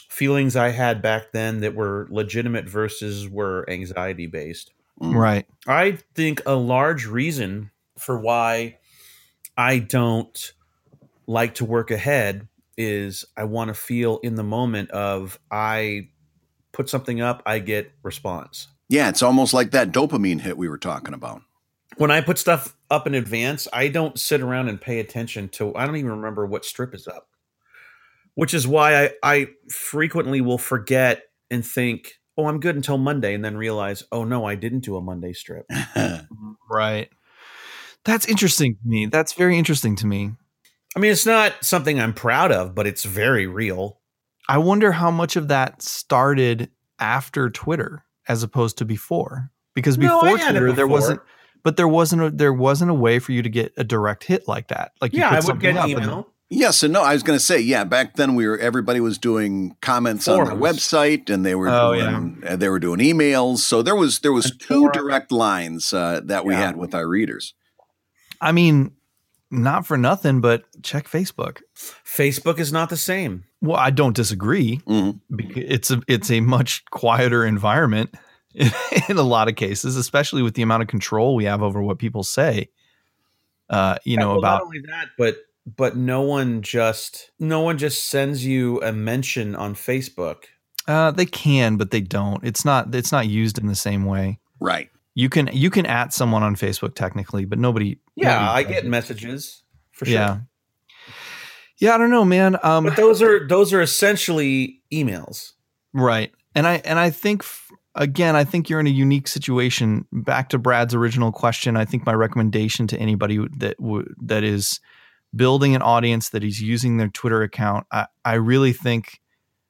feelings 0.08 0.56
I 0.56 0.70
had 0.70 1.00
back 1.02 1.30
then 1.32 1.60
that 1.60 1.74
were 1.76 2.08
legitimate 2.10 2.68
versus 2.68 3.28
were 3.28 3.64
anxiety 3.70 4.26
based. 4.26 4.72
Mm. 5.00 5.14
right 5.14 5.46
I 5.66 5.98
think 6.14 6.42
a 6.44 6.54
large 6.56 7.06
reason 7.06 7.70
for 7.96 8.18
why 8.18 8.76
I 9.56 9.78
don't 9.78 10.52
like 11.30 11.54
to 11.54 11.64
work 11.64 11.92
ahead 11.92 12.48
is 12.76 13.24
I 13.36 13.44
want 13.44 13.68
to 13.68 13.74
feel 13.74 14.18
in 14.18 14.34
the 14.34 14.42
moment 14.42 14.90
of 14.90 15.38
I 15.50 16.08
put 16.72 16.88
something 16.88 17.20
up, 17.20 17.40
I 17.46 17.60
get 17.60 17.92
response. 18.02 18.66
Yeah, 18.88 19.08
it's 19.08 19.22
almost 19.22 19.54
like 19.54 19.70
that 19.70 19.92
dopamine 19.92 20.40
hit 20.40 20.58
we 20.58 20.68
were 20.68 20.76
talking 20.76 21.14
about. 21.14 21.42
When 21.98 22.10
I 22.10 22.20
put 22.20 22.38
stuff 22.38 22.76
up 22.90 23.06
in 23.06 23.14
advance, 23.14 23.68
I 23.72 23.86
don't 23.86 24.18
sit 24.18 24.40
around 24.40 24.68
and 24.68 24.80
pay 24.80 24.98
attention 24.98 25.48
to 25.50 25.74
I 25.76 25.86
don't 25.86 25.96
even 25.96 26.10
remember 26.10 26.46
what 26.46 26.64
strip 26.64 26.94
is 26.94 27.06
up. 27.06 27.28
Which 28.34 28.52
is 28.52 28.66
why 28.66 29.04
I, 29.04 29.10
I 29.22 29.46
frequently 29.70 30.40
will 30.40 30.58
forget 30.58 31.24
and 31.50 31.64
think, 31.64 32.14
oh, 32.36 32.46
I'm 32.46 32.58
good 32.58 32.76
until 32.76 32.96
Monday, 32.96 33.34
and 33.34 33.44
then 33.44 33.56
realize, 33.56 34.02
oh 34.10 34.24
no, 34.24 34.44
I 34.44 34.54
didn't 34.56 34.80
do 34.80 34.96
a 34.96 35.00
Monday 35.00 35.32
strip. 35.32 35.66
right 36.70 37.08
that's 38.04 38.26
interesting 38.26 38.74
to 38.74 38.88
me 38.88 39.06
that's 39.06 39.34
very 39.34 39.58
interesting 39.58 39.94
to 39.96 40.06
me 40.06 40.32
I 40.96 41.00
mean, 41.00 41.12
it's 41.12 41.26
not 41.26 41.64
something 41.64 42.00
I'm 42.00 42.12
proud 42.12 42.50
of, 42.52 42.74
but 42.74 42.86
it's 42.86 43.04
very 43.04 43.46
real. 43.46 44.00
i 44.48 44.58
wonder 44.58 44.92
how 44.92 45.10
much 45.10 45.36
of 45.36 45.48
that 45.48 45.82
started 45.82 46.70
after 46.98 47.48
twitter 47.50 48.04
as 48.28 48.42
opposed 48.42 48.78
to 48.78 48.84
before 48.84 49.50
because 49.74 49.96
No, 49.96 50.20
I 50.20 50.32
before 50.34 50.38
twitter 50.50 50.72
there 50.72 50.86
wasn't 50.88 51.20
but 51.62 51.76
there 51.76 51.88
wasn't 51.88 52.22
a, 52.22 52.30
there 52.30 52.52
wasn't 52.52 52.90
a 52.90 52.94
way 52.94 53.18
for 53.20 53.32
you 53.32 53.42
to 53.42 53.48
get 53.48 53.72
a 53.76 53.84
direct 53.84 54.24
hit 54.24 54.48
like 54.48 54.68
that 54.68 54.92
like 55.00 55.12
you 55.12 55.20
yeah, 55.20 55.30
put 55.30 55.44
I 55.44 55.46
would 55.52 55.60
get 55.60 55.76
up 55.76 55.84
and- 55.84 55.92
email. 55.92 56.26
yes 56.50 56.82
and 56.82 56.92
no. 56.92 57.02
I 57.02 57.12
was 57.14 57.22
going 57.22 57.38
to 57.38 57.44
say, 57.44 57.60
yeah. 57.60 57.84
Back 57.84 58.16
then, 58.16 58.34
we 58.34 58.46
were 58.48 58.58
everybody 58.58 58.98
was 59.00 59.18
doing 59.18 59.76
comments 59.80 60.26
on 60.26 60.44
the 60.46 60.54
website, 60.56 61.30
and 61.32 61.46
they 61.46 61.54
were 61.54 61.68
Oh, 61.68 61.94
doing 61.94 62.42
uh, 62.46 62.56
they 62.56 62.68
were 62.68 62.80
doing 62.80 62.98
emails. 63.00 63.58
So 63.58 63.82
there 63.82 63.94
was 63.94 64.18
there 64.20 64.32
was 64.32 64.50
And 64.50 64.58
two 64.60 64.80
forum. 64.80 64.92
direct 64.92 65.30
lines 65.32 65.92
uh, 65.92 66.20
that 66.24 66.44
we 66.44 66.54
Yeah. 66.54 66.66
had 66.66 66.76
with 66.76 66.92
our 66.94 67.06
readers. 67.06 67.54
I 68.40 68.50
mean, 68.52 68.92
not 69.50 69.86
for 69.86 69.96
nothing, 69.96 70.40
but 70.40 70.64
check 70.82 71.08
Facebook. 71.08 71.58
Facebook 72.04 72.58
is 72.58 72.72
not 72.72 72.88
the 72.90 72.96
same. 72.96 73.44
Well, 73.60 73.76
I 73.76 73.90
don't 73.90 74.14
disagree. 74.16 74.78
Mhm. 74.86 75.20
Because 75.34 75.64
it's 75.66 75.90
a 75.90 76.00
it's 76.08 76.30
a 76.30 76.40
much 76.40 76.84
quieter 76.90 77.44
environment 77.44 78.14
in, 78.54 78.70
in 79.08 79.16
a 79.18 79.22
lot 79.22 79.48
of 79.48 79.56
cases, 79.56 79.96
especially 79.96 80.42
with 80.42 80.54
the 80.54 80.62
amount 80.62 80.82
of 80.82 80.88
control 80.88 81.34
we 81.34 81.44
have 81.44 81.62
over 81.62 81.82
what 81.82 81.98
people 81.98 82.22
say. 82.22 82.68
Uh, 83.68 83.96
you 84.04 84.16
know 84.16 84.30
Well, 84.30 84.38
about 84.38 84.54
not 84.58 84.62
only 84.62 84.80
that, 84.88 85.08
but 85.18 85.36
but 85.76 85.96
no 85.96 86.22
one 86.22 86.62
just 86.62 87.30
no 87.38 87.60
one 87.60 87.78
just 87.78 88.06
sends 88.06 88.44
you 88.44 88.80
a 88.82 88.92
mention 88.92 89.54
on 89.54 89.74
Facebook. 89.74 90.44
uh, 90.88 91.10
they 91.12 91.26
can, 91.26 91.76
but 91.76 91.90
they 91.92 92.00
don't. 92.00 92.42
It's 92.44 92.64
not 92.64 92.92
it's 92.94 93.12
not 93.12 93.28
used 93.28 93.58
in 93.58 93.66
the 93.66 93.76
same 93.76 94.04
way. 94.06 94.38
Right. 94.58 94.90
You 95.14 95.28
can 95.28 95.48
you 95.52 95.70
can 95.70 95.86
at 95.86 96.12
someone 96.12 96.42
on 96.42 96.54
Facebook 96.56 96.94
technically, 96.94 97.44
but 97.44 97.58
nobody. 97.58 97.98
Yeah, 98.16 98.34
nobody 98.40 98.48
I 98.48 98.62
get 98.62 98.84
it. 98.84 98.88
messages 98.90 99.62
for 99.92 100.04
sure. 100.06 100.14
Yeah. 100.14 100.38
Yeah, 101.78 101.94
I 101.94 101.98
don't 101.98 102.10
know, 102.10 102.24
man. 102.24 102.56
Um, 102.62 102.84
But 102.84 102.96
those 102.96 103.22
are 103.22 103.46
those 103.48 103.72
are 103.72 103.80
essentially 103.80 104.82
emails. 104.92 105.52
Right. 105.94 106.30
And 106.54 106.66
I 106.66 106.74
and 106.84 106.98
I 106.98 107.10
think 107.10 107.44
again, 107.94 108.36
I 108.36 108.44
think 108.44 108.68
you're 108.68 108.80
in 108.80 108.86
a 108.86 108.90
unique 108.90 109.26
situation. 109.28 110.04
Back 110.12 110.50
to 110.50 110.58
Brad's 110.58 110.94
original 110.94 111.32
question, 111.32 111.76
I 111.76 111.84
think 111.84 112.04
my 112.06 112.12
recommendation 112.12 112.86
to 112.88 112.98
anybody 112.98 113.38
that 113.58 113.76
w- 113.78 114.12
that 114.22 114.44
is 114.44 114.78
building 115.34 115.74
an 115.74 115.82
audience 115.82 116.28
that 116.30 116.44
is 116.44 116.60
using 116.60 116.96
their 116.98 117.08
Twitter 117.08 117.42
account, 117.42 117.86
I, 117.92 118.06
I 118.24 118.34
really 118.34 118.72
think 118.72 119.20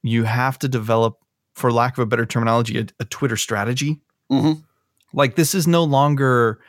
you 0.03 0.25
have 0.25 0.59
to 0.61 0.69
develop, 0.69 1.19
for 1.55 1.71
lack 1.71 1.99
of 1.99 2.03
a 2.03 2.07
better 2.07 2.25
terminology, 2.25 2.79
a, 2.79 2.87
a 2.99 3.05
Twitter 3.05 3.37
strategy. 3.37 4.01
Mhm. 4.33 4.63
Like 5.13 5.37
this 5.37 5.55
is 5.55 5.67
no 5.67 5.85
longer 5.85 6.61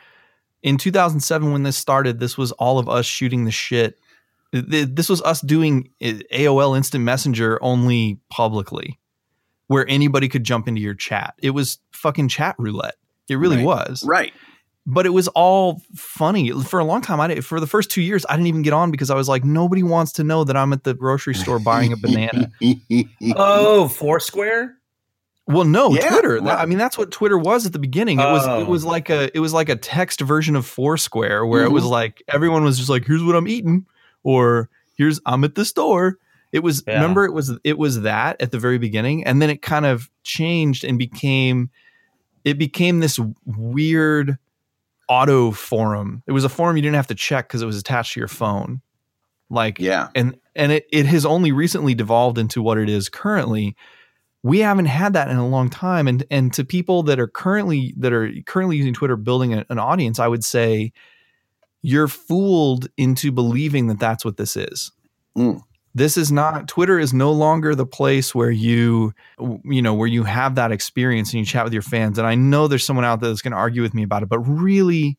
in 0.62 0.76
2007 0.78 1.52
when 1.52 1.62
this 1.62 1.76
started. 1.76 2.20
This 2.20 2.36
was 2.38 2.52
all 2.52 2.78
of 2.78 2.88
us 2.88 3.06
shooting 3.06 3.44
the 3.44 3.50
shit. 3.50 3.98
This 4.52 5.08
was 5.08 5.22
us 5.22 5.40
doing 5.40 5.88
uh, 6.02 6.12
AOL 6.32 6.76
Instant 6.76 7.04
Messenger 7.04 7.58
only 7.62 8.18
publicly 8.28 8.98
where 9.68 9.88
anybody 9.88 10.28
could 10.28 10.44
jump 10.44 10.68
into 10.68 10.80
your 10.80 10.94
chat. 10.94 11.34
It 11.42 11.50
was 11.50 11.78
fucking 11.92 12.28
chat 12.28 12.54
roulette. 12.58 12.96
It 13.28 13.36
really 13.36 13.56
Right. 13.58 13.64
was. 13.64 14.04
Right. 14.06 14.32
But 14.84 15.06
it 15.06 15.10
was 15.10 15.28
all 15.28 15.80
funny. 15.94 16.50
For 16.50 16.80
a 16.80 16.84
long 16.84 17.00
time, 17.02 17.20
I 17.20 17.28
did, 17.28 17.46
for 17.46 17.60
the 17.60 17.68
first 17.68 17.88
two 17.90 18.02
years, 18.02 18.26
I 18.28 18.32
didn't 18.32 18.48
even 18.48 18.62
get 18.62 18.72
on 18.72 18.90
because 18.90 19.08
I 19.10 19.14
was 19.14 19.28
like, 19.28 19.44
nobody 19.44 19.82
wants 19.84 20.12
to 20.14 20.24
know 20.24 20.42
that 20.44 20.56
I'm 20.56 20.72
at 20.72 20.82
the 20.84 20.92
grocery 20.92 21.34
store 21.36 21.58
buying 21.60 21.92
a 21.92 21.96
banana. 21.96 22.50
Oh, 23.36 23.88
Foursquare? 23.88 24.76
Well, 25.46 25.64
no, 25.64 25.92
Yeah, 25.92 26.08
Twitter. 26.08 26.40
well- 26.40 26.56
I 26.56 26.66
mean, 26.66 26.78
that's 26.78 26.96
what 26.96 27.10
Twitter 27.10 27.36
was 27.36 27.66
at 27.66 27.72
the 27.72 27.78
beginning. 27.80 28.20
It 28.20 28.24
was 28.24 28.46
Oh. 28.46 28.60
it 28.60 28.68
was 28.68 28.84
like 28.84 29.10
a 29.10 29.34
it 29.36 29.40
was 29.40 29.52
like 29.52 29.68
a 29.68 29.76
text 29.76 30.20
version 30.20 30.54
of 30.56 30.64
Foursquare 30.66 31.44
where 31.44 31.64
it 31.64 31.72
was 31.72 31.84
Mhm. 31.84 31.90
like 31.90 32.22
everyone 32.28 32.62
was 32.64 32.78
just 32.78 32.88
like, 32.88 33.04
here's 33.06 33.24
what 33.24 33.34
I'm 33.34 33.48
eating, 33.48 33.86
or 34.22 34.70
here's 34.96 35.20
I'm 35.26 35.42
at 35.44 35.54
the 35.56 35.64
store. 35.64 36.18
It 36.52 36.62
was 36.62 36.84
Yeah. 36.86 36.94
remember 36.94 37.24
it 37.24 37.32
was 37.32 37.52
it 37.64 37.76
was 37.78 38.02
that 38.02 38.40
at 38.40 38.50
the 38.52 38.58
very 38.58 38.78
beginning, 38.78 39.24
and 39.24 39.42
then 39.42 39.50
it 39.50 39.62
kind 39.62 39.84
of 39.86 40.08
changed 40.22 40.84
and 40.84 40.96
became 40.98 41.70
it 42.44 42.58
became 42.58 43.00
this 43.00 43.18
weird 43.44 44.38
auto 45.08 45.50
forum. 45.50 46.22
It 46.26 46.32
was 46.32 46.44
a 46.44 46.48
forum 46.48 46.76
you 46.76 46.82
didn't 46.82 46.96
have 46.96 47.06
to 47.08 47.14
check 47.14 47.48
because 47.48 47.62
it 47.62 47.66
was 47.66 47.78
attached 47.78 48.14
to 48.14 48.20
your 48.20 48.28
phone. 48.28 48.80
Like 49.50 49.78
yeah. 49.80 50.08
and 50.14 50.36
and 50.54 50.70
it, 50.72 50.86
it 50.92 51.06
has 51.06 51.24
only 51.26 51.50
recently 51.52 51.94
devolved 51.94 52.38
into 52.38 52.62
what 52.62 52.78
it 52.78 52.88
is 52.88 53.08
currently 53.08 53.74
we 54.44 54.58
haven't 54.58 54.86
had 54.86 55.12
that 55.12 55.28
in 55.28 55.36
a 55.36 55.46
long 55.48 55.70
time. 55.70 56.08
And 56.08 56.24
and 56.30 56.52
to 56.54 56.64
people 56.64 57.02
that 57.04 57.20
are 57.20 57.28
currently 57.28 57.94
that 57.96 58.12
are 58.12 58.30
currently 58.46 58.76
using 58.76 58.94
twitter 58.94 59.16
building 59.16 59.54
a- 59.54 59.64
an 59.70 59.78
audience 59.78 60.18
i 60.18 60.26
would 60.28 60.44
say 60.44 60.92
you're 61.82 62.08
fooled 62.08 62.88
into 62.96 63.32
believing 63.32 63.88
that 63.88 63.98
that's 63.98 64.24
what 64.24 64.36
this 64.36 64.56
is. 64.56 64.92
Mm. 65.36 65.60
this 65.94 66.16
is 66.16 66.30
not 66.30 66.68
twitter 66.68 66.98
is 66.98 67.12
no 67.14 67.32
longer 67.32 67.74
the 67.74 67.86
place 67.86 68.34
where 68.34 68.50
you 68.50 69.12
you 69.64 69.80
know 69.82 69.94
where 69.94 70.08
you 70.08 70.24
have 70.24 70.54
that 70.56 70.70
experience 70.72 71.32
and 71.32 71.40
you 71.40 71.46
chat 71.46 71.64
with 71.64 71.72
your 71.72 71.82
fans. 71.82 72.18
And 72.18 72.26
i 72.26 72.34
know 72.34 72.68
there's 72.68 72.84
someone 72.84 73.04
out 73.04 73.20
there 73.20 73.30
that's 73.30 73.42
going 73.42 73.52
to 73.52 73.58
argue 73.58 73.82
with 73.82 73.94
me 73.94 74.02
about 74.02 74.22
it 74.22 74.28
but 74.28 74.38
really 74.40 75.16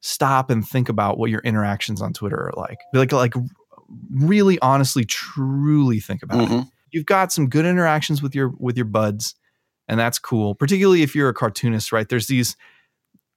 stop 0.00 0.50
and 0.50 0.66
think 0.66 0.88
about 0.88 1.18
what 1.18 1.30
your 1.30 1.40
interactions 1.40 2.00
on 2.02 2.12
twitter 2.12 2.36
are 2.36 2.52
like. 2.56 2.78
Like 2.94 3.12
like 3.12 3.34
really 4.10 4.58
honestly 4.60 5.04
truly 5.04 6.00
think 6.00 6.22
about 6.22 6.40
it. 6.42 6.48
Mhm. 6.48 6.68
You've 6.92 7.06
got 7.06 7.32
some 7.32 7.48
good 7.48 7.64
interactions 7.66 8.22
with 8.22 8.34
your 8.34 8.52
with 8.58 8.76
your 8.76 8.86
buds 8.86 9.34
and 9.88 9.98
that's 9.98 10.18
cool 10.18 10.54
particularly 10.54 11.02
if 11.02 11.14
you're 11.14 11.28
a 11.28 11.34
cartoonist 11.34 11.90
right? 11.92 12.08
There's 12.08 12.26
these 12.28 12.56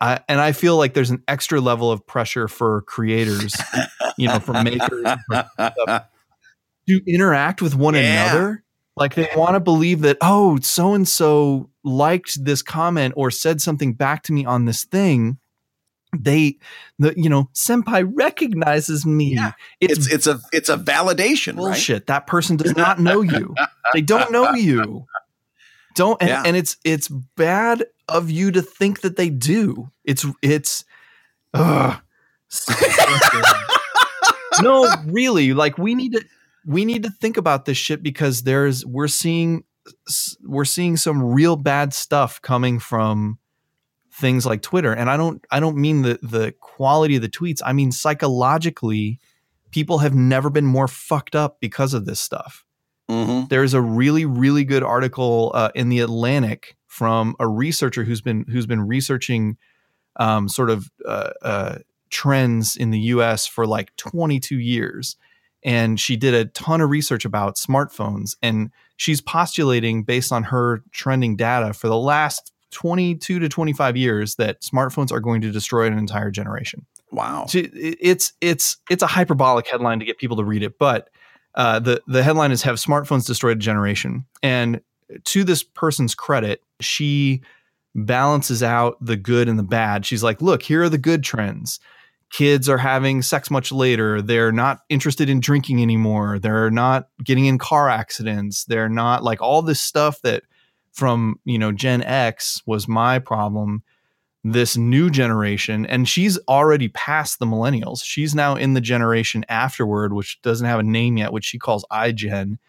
I 0.02 0.20
and 0.28 0.42
i 0.42 0.52
feel 0.52 0.76
like 0.78 0.94
there's 0.94 1.10
an 1.10 1.24
extra 1.28 1.62
level 1.62 1.90
of 1.90 2.06
pressure 2.06 2.50
for 2.50 2.82
creators 2.82 3.56
you 4.18 4.28
know 4.28 4.40
for 4.40 4.52
makers 4.62 5.06
to 6.88 7.02
interact 7.08 7.62
with 7.62 7.76
one 7.76 7.96
Yeah. 7.96 8.02
another. 8.34 8.64
Like 8.98 9.16
they 9.16 9.28
want 9.36 9.56
to 9.56 9.60
believe 9.60 10.02
that 10.02 10.18
oh 10.22 10.58
so 10.62 10.94
and 10.94 11.08
so 11.08 11.70
liked 11.84 12.44
this 12.44 12.62
comment 12.62 13.14
or 13.18 13.30
said 13.32 13.62
something 13.62 13.94
back 13.94 14.24
to 14.24 14.34
me 14.34 14.46
on 14.46 14.66
this 14.66 14.84
thing 14.86 15.38
they 16.22 16.58
the 17.00 17.14
you 17.18 17.30
know 17.30 17.50
senpai 17.54 18.10
recognizes 18.16 19.06
me 19.06 19.34
Yeah. 19.36 19.52
it's, 19.80 19.94
it's 20.08 20.08
it's 20.14 20.28
a 20.28 20.40
it's 20.54 20.70
a 20.70 20.78
validation, 20.78 21.54
right? 21.54 21.58
bullshit 21.58 22.08
that 22.08 22.28
person 22.28 22.56
does 22.58 22.76
not 22.76 23.00
know 23.00 23.22
you 23.22 23.54
they 23.94 24.02
don't 24.02 24.32
know 24.32 24.52
you 24.56 25.06
don't 25.96 26.22
and, 26.22 26.30
Yeah. 26.30 26.44
and 26.46 26.56
it's 26.58 26.78
it's 26.84 27.08
bad 27.08 27.86
of 28.08 28.30
you 28.30 28.52
to 28.52 28.62
think 28.62 29.02
that 29.02 29.16
they 29.16 29.30
do 29.30 29.90
it's 30.04 30.26
it's 30.42 30.84
frustrating. 32.52 33.62
no 34.62 34.88
really 35.06 35.54
like 35.54 35.78
we 35.78 35.96
need 35.96 36.14
to 36.14 36.24
we 36.66 36.86
need 36.86 37.04
to 37.04 37.10
think 37.10 37.38
about 37.38 37.66
this 37.66 37.78
shit 37.78 38.02
because 38.02 38.44
there's 38.44 38.86
we're 38.86 39.08
seeing 39.08 39.64
we're 40.44 40.66
seeing 40.66 40.98
some 40.98 41.22
real 41.22 41.56
bad 41.56 41.94
stuff 41.94 42.42
coming 42.42 42.80
from 42.80 43.38
things 44.16 44.46
like 44.46 44.62
Twitter 44.62 44.94
and 44.94 45.10
I 45.10 45.18
don't 45.18 45.44
I 45.52 45.60
don't 45.60 45.78
mean 45.78 46.02
the 46.04 46.20
the 46.22 46.54
quality 46.62 47.16
of 47.18 47.22
the 47.22 47.30
tweets 47.30 47.62
I 47.66 47.74
mean 47.74 47.92
psychologically 47.92 49.20
people 49.72 49.98
have 50.00 50.14
never 50.16 50.50
been 50.50 50.66
more 50.66 50.88
fucked 50.88 51.36
up 51.36 51.58
because 51.60 51.94
of 51.94 52.06
this 52.06 52.20
stuff 52.20 52.64
Mhm. 53.10 53.50
there's 53.50 53.74
a 53.74 53.82
really 53.82 54.26
really 54.26 54.64
good 54.64 54.82
article 54.84 55.52
uh, 55.54 55.70
in 55.76 55.90
the 55.90 56.00
Atlantic 56.00 56.76
from 56.88 57.36
a 57.40 57.48
researcher 57.48 58.04
who's 58.04 58.22
been 58.22 58.46
who's 58.50 58.66
been 58.66 58.82
researching 58.88 59.58
um, 60.18 60.48
sort 60.50 60.70
of 60.70 60.90
uh, 61.06 61.32
uh, 61.42 61.78
trends 62.10 62.76
in 62.78 62.90
the 62.92 63.00
U.S. 63.14 63.46
for 63.46 63.68
like 63.68 63.94
22 63.98 64.58
years, 64.58 65.18
and 65.64 66.00
she 66.00 66.16
did 66.16 66.34
a 66.34 66.46
ton 66.46 66.80
of 66.82 66.90
research 66.90 67.26
about 67.26 67.58
smartphones, 67.58 68.38
and 68.42 68.72
she's 68.96 69.20
postulating 69.22 70.04
based 70.04 70.32
on 70.32 70.44
her 70.44 70.84
trending 70.92 71.36
data 71.36 71.74
for 71.74 71.90
the 71.90 71.98
last 71.98 72.54
22 72.76 73.40
to 73.40 73.48
25 73.48 73.96
years 73.96 74.36
that 74.36 74.62
smartphones 74.62 75.10
are 75.10 75.22
going 75.22 75.40
to 75.40 75.50
destroy 75.50 75.88
an 75.88 75.98
entire 75.98 76.30
generation. 76.30 76.86
Wow. 77.10 77.46
So 77.48 77.62
it's 77.74 78.34
it's 78.42 78.78
it's 78.90 79.02
a 79.02 79.08
hyperbolic 79.08 79.68
headline 79.68 80.00
to 80.00 80.06
get 80.06 80.18
people 80.18 80.36
to 80.38 80.44
read 80.44 80.62
it, 80.62 80.78
but 80.78 81.10
uh, 81.56 81.80
the 81.80 82.02
the 82.06 82.22
headline 82.22 82.52
is 82.52 82.64
"Have 82.64 82.76
Smartphones 82.76 83.26
Destroyed 83.26 83.58
a 83.58 83.60
Generation?" 83.62 84.26
And 84.44 84.82
to 85.24 85.46
this 85.46 85.64
person's 85.64 86.16
credit, 86.16 86.62
she 86.82 87.42
balances 87.96 88.62
out 88.62 88.98
the 89.00 89.16
good 89.16 89.48
and 89.48 89.58
the 89.58 89.64
bad. 89.64 90.06
She's 90.06 90.24
like, 90.24 90.42
"Look, 90.42 90.62
here 90.62 90.84
are 90.84 90.90
the 90.90 90.98
good 90.98 91.24
trends. 91.24 91.80
Kids 92.30 92.68
are 92.68 92.80
having 92.80 93.22
sex 93.22 93.50
much 93.50 93.72
later. 93.72 94.22
They're 94.22 94.52
not 94.52 94.82
interested 94.90 95.30
in 95.30 95.40
drinking 95.40 95.82
anymore. 95.82 96.40
They're 96.40 96.72
not 96.72 97.08
getting 97.24 97.46
in 97.46 97.58
car 97.58 97.88
accidents. 97.88 98.66
They're 98.66 98.90
not 98.90 99.24
like 99.24 99.42
all 99.42 99.62
this 99.62 99.80
stuff 99.80 100.22
that 100.24 100.44
from 100.96 101.40
you 101.46 101.60
know 101.60 101.72
Gen 101.72 102.02
X 102.02 102.64
was 102.66 102.88
my 102.88 103.20
problem." 103.20 103.84
this 104.48 104.78
new 104.78 105.10
generation 105.10 105.88
and 105.88 106.08
she's 106.08 106.38
already 106.48 106.88
past 106.90 107.40
the 107.40 107.48
millennials 107.48 108.04
she's 108.04 108.36
now 108.36 108.54
in 108.56 108.76
the 108.76 108.80
generation 108.80 109.44
afterward 109.50 110.14
which 110.14 110.40
doesn't 110.44 110.68
have 110.68 110.80
a 110.80 110.84
name 110.84 111.18
yet 111.18 111.34
which 111.34 111.44
she 111.46 111.58
calls 111.58 111.84
igen 111.92 112.60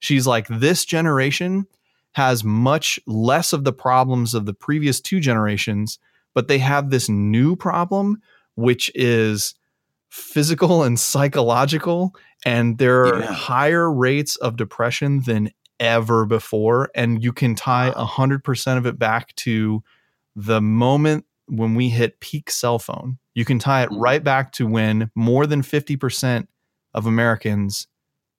she's 0.00 0.26
like 0.26 0.46
this 0.48 0.84
generation 0.84 1.66
has 2.12 2.44
much 2.44 3.00
less 3.06 3.54
of 3.54 3.64
the 3.64 3.72
problems 3.72 4.34
of 4.34 4.44
the 4.44 4.52
previous 4.52 5.00
two 5.00 5.18
generations 5.18 5.98
but 6.34 6.46
they 6.46 6.58
have 6.58 6.90
this 6.90 7.08
new 7.08 7.56
problem 7.56 8.20
which 8.56 8.90
is 8.94 9.54
physical 10.10 10.82
and 10.82 11.00
psychological 11.00 12.14
and 12.44 12.76
there 12.76 13.00
are 13.06 13.20
Yeah. 13.20 13.32
higher 13.32 13.90
rates 13.90 14.36
of 14.36 14.58
depression 14.58 15.20
than 15.24 15.50
ever 15.80 16.24
before 16.24 16.90
and 16.94 17.22
you 17.22 17.32
can 17.32 17.54
tie 17.54 17.90
100% 17.96 18.78
of 18.78 18.86
it 18.86 18.98
back 18.98 19.34
to 19.36 19.82
the 20.36 20.60
moment 20.60 21.24
when 21.46 21.74
we 21.74 21.88
hit 21.88 22.20
peak 22.20 22.50
cell 22.50 22.78
phone. 22.78 23.18
You 23.34 23.44
can 23.44 23.58
tie 23.58 23.82
it 23.82 23.90
Mhm. 23.90 24.00
right 24.00 24.22
back 24.24 24.52
to 24.52 24.66
when 24.66 25.10
more 25.14 25.46
than 25.46 25.62
50% 25.62 26.48
of 26.94 27.06
Americans 27.06 27.88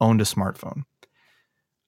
owned 0.02 0.22
a 0.22 0.26
smartphone. 0.26 0.84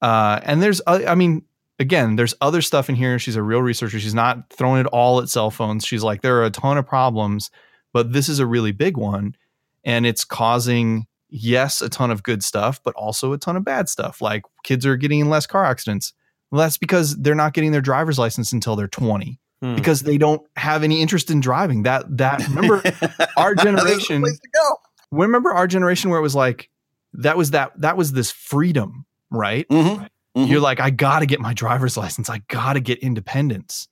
Uh, 0.02 0.40
and 0.44 0.62
there's, 0.62 0.82
I 0.86 1.16
mean, 1.16 1.44
again, 1.80 2.16
there's 2.16 2.36
other 2.42 2.62
stuff 2.62 2.90
in 2.90 2.96
here. 2.96 3.18
She's 3.20 3.36
a 3.36 3.42
real 3.44 3.62
researcher. 3.62 4.00
She's 4.00 4.14
not 4.14 4.50
throwing 4.52 4.82
it 4.82 4.88
all 4.88 5.20
at 5.22 5.30
cell 5.30 5.50
phones. 5.50 5.86
She's 5.86 6.04
like, 6.04 6.22
there 6.22 6.38
are 6.38 6.46
a 6.46 6.50
ton 6.52 6.78
of 6.78 6.86
problems, 6.86 7.50
but 7.94 8.14
this 8.14 8.30
is 8.30 8.40
a 8.40 8.46
really 8.46 8.72
big 8.72 8.98
one. 8.98 9.36
And 9.84 10.06
it's 10.06 10.24
causing, 10.26 11.08
yes, 11.30 11.82
a 11.82 11.90
ton 11.90 12.12
of 12.12 12.24
good 12.24 12.44
stuff, 12.44 12.82
but 12.84 12.94
also 12.96 13.34
a 13.34 13.38
ton 13.38 13.56
of 13.56 13.64
bad 13.66 13.90
stuff. 13.90 14.22
Like 14.22 14.44
kids 14.64 14.86
are 14.86 14.96
getting 14.96 15.20
in 15.20 15.30
less 15.30 15.46
car 15.48 15.66
accidents. 15.66 16.14
Well, 16.52 16.60
that's 16.60 16.78
because 16.78 17.16
they're 17.18 17.36
not 17.36 17.54
getting 17.54 17.72
their 17.72 17.82
driver's 17.82 18.18
license 18.18 18.52
until 18.54 18.76
they're 18.76 18.88
20 18.88 19.40
Hmm. 19.62 19.74
because 19.76 20.02
they 20.04 20.20
don't 20.20 20.42
have 20.56 20.84
any 20.84 21.02
interest 21.02 21.32
in 21.32 21.40
driving. 21.40 21.82
That 21.84 22.06
that 22.18 22.48
remember 22.48 22.82
our 23.38 23.56
generation 23.56 24.22
place 24.22 24.38
to 24.40 24.50
go. 24.54 24.76
remember 25.12 25.52
our 25.52 25.66
generation 25.66 26.12
where 26.12 26.20
it 26.20 26.22
was 26.22 26.36
like 26.36 26.70
that 27.14 27.36
was 27.38 27.50
that 27.52 27.72
that 27.82 27.98
was 27.98 28.12
this 28.12 28.30
freedom, 28.32 29.06
right? 29.32 29.68
Mhm. 29.70 30.08
Mhm. 30.38 30.48
You're 30.50 30.60
like, 30.62 30.80
I 30.80 30.92
gotta 30.92 31.26
get 31.26 31.40
my 31.40 31.56
driver's 31.56 31.98
license. 31.98 32.30
I 32.30 32.44
gotta 32.50 32.80
get 32.80 33.00
independence. 33.00 33.88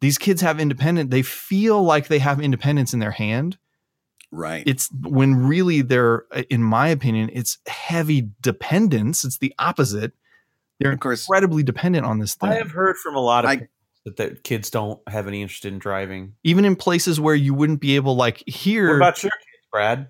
These 0.00 0.18
kids 0.18 0.40
have 0.40 0.60
independent, 0.60 1.10
they 1.10 1.22
feel 1.22 1.82
like 1.82 2.06
they 2.06 2.20
have 2.20 2.40
independence 2.40 2.92
in 2.94 3.00
their 3.00 3.10
hand. 3.10 3.58
Right. 4.32 4.64
It's 4.66 4.88
when 5.02 5.46
really 5.46 5.82
they're, 5.82 6.24
uh, 6.32 6.42
in 6.48 6.62
my 6.62 6.88
opinion, 6.88 7.30
it's 7.32 7.58
heavy 7.66 8.30
dependence. 8.40 9.24
It's 9.24 9.38
the 9.38 9.54
opposite. 9.58 10.12
They're 10.80 10.92
of 10.92 11.00
course. 11.00 11.22
incredibly 11.28 11.62
dependent 11.62 12.06
on 12.06 12.18
this 12.18 12.34
thing. 12.34 12.50
I 12.50 12.54
have 12.54 12.70
heard 12.70 12.96
from 12.96 13.14
a 13.14 13.20
lot 13.20 13.44
of 13.44 13.50
I- 13.50 13.56
parents 13.56 13.72
that 14.04 14.16
the 14.16 14.30
kids 14.42 14.70
don't 14.70 15.00
have 15.08 15.28
any 15.28 15.42
interest 15.42 15.64
in 15.64 15.78
driving. 15.78 16.34
Even 16.42 16.64
in 16.64 16.74
places 16.74 17.20
where 17.20 17.34
you 17.36 17.54
wouldn't 17.54 17.80
be 17.80 17.94
able, 17.94 18.16
like 18.16 18.42
here. 18.48 18.88
What 18.88 18.96
about 18.96 19.22
your 19.22 19.30
kids, 19.30 19.68
Brad? 19.70 20.08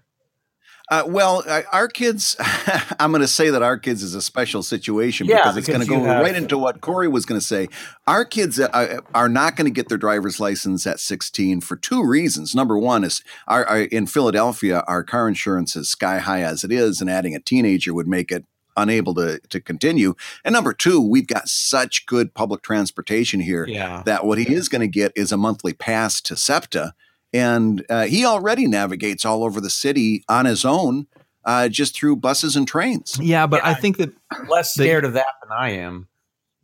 Uh, 0.92 1.04
well, 1.06 1.42
uh, 1.48 1.62
our 1.72 1.88
kids, 1.88 2.36
I'm 3.00 3.12
going 3.12 3.22
to 3.22 3.26
say 3.26 3.48
that 3.48 3.62
our 3.62 3.78
kids 3.78 4.02
is 4.02 4.14
a 4.14 4.20
special 4.20 4.62
situation 4.62 5.26
Yeah, 5.26 5.36
because 5.38 5.56
it's 5.56 5.66
going 5.66 5.80
to 5.80 5.86
go 5.86 6.04
have- 6.04 6.22
right 6.22 6.34
into 6.34 6.58
what 6.58 6.82
Corey 6.82 7.08
was 7.08 7.24
going 7.24 7.40
to 7.40 7.46
say. 7.46 7.68
Our 8.06 8.26
kids 8.26 8.60
uh, 8.60 9.00
are 9.14 9.30
not 9.30 9.56
going 9.56 9.64
to 9.64 9.70
get 9.70 9.88
their 9.88 9.96
driver's 9.96 10.38
license 10.38 10.86
at 10.86 11.00
16 11.00 11.62
for 11.62 11.76
two 11.76 12.04
reasons. 12.06 12.54
Number 12.54 12.76
one 12.76 13.04
is 13.04 13.22
our, 13.48 13.64
our, 13.64 13.80
in 13.80 14.06
Philadelphia, 14.06 14.84
our 14.86 15.02
car 15.02 15.28
insurance 15.28 15.74
is 15.76 15.88
sky 15.88 16.18
high 16.18 16.42
as 16.42 16.62
it 16.62 16.70
is, 16.70 17.00
and 17.00 17.08
adding 17.08 17.34
a 17.34 17.40
teenager 17.40 17.94
would 17.94 18.06
make 18.06 18.30
it 18.30 18.44
unable 18.76 19.14
to, 19.14 19.40
to 19.48 19.60
continue. 19.60 20.12
And 20.44 20.52
number 20.52 20.74
two, 20.74 21.00
we've 21.00 21.26
got 21.26 21.48
such 21.48 22.04
good 22.04 22.34
public 22.34 22.60
transportation 22.60 23.40
here 23.40 23.66
Yeah. 23.66 24.02
that 24.04 24.26
what 24.26 24.36
he 24.36 24.52
is 24.52 24.68
going 24.68 24.82
to 24.82 24.88
get 24.88 25.12
is 25.16 25.32
a 25.32 25.38
monthly 25.38 25.72
pass 25.72 26.20
to 26.20 26.36
SEPTA. 26.36 26.92
And 27.32 27.84
uh, 27.88 28.04
he 28.04 28.24
already 28.26 28.66
navigates 28.66 29.24
all 29.24 29.42
over 29.44 29.60
the 29.60 29.70
city 29.70 30.24
on 30.28 30.44
his 30.44 30.64
own 30.64 31.06
uh, 31.44 31.68
just 31.68 31.94
through 31.96 32.16
buses 32.16 32.56
and 32.56 32.68
trains. 32.68 33.18
yeah, 33.20 33.46
but 33.46 33.64
I 33.64 33.74
think 33.74 33.96
that 33.96 34.10
Less 34.48 34.74
They- 34.74 34.84
scared 34.84 35.04
of 35.04 35.14
that 35.14 35.26
than 35.42 35.56
I 35.56 35.70
am. 35.70 36.08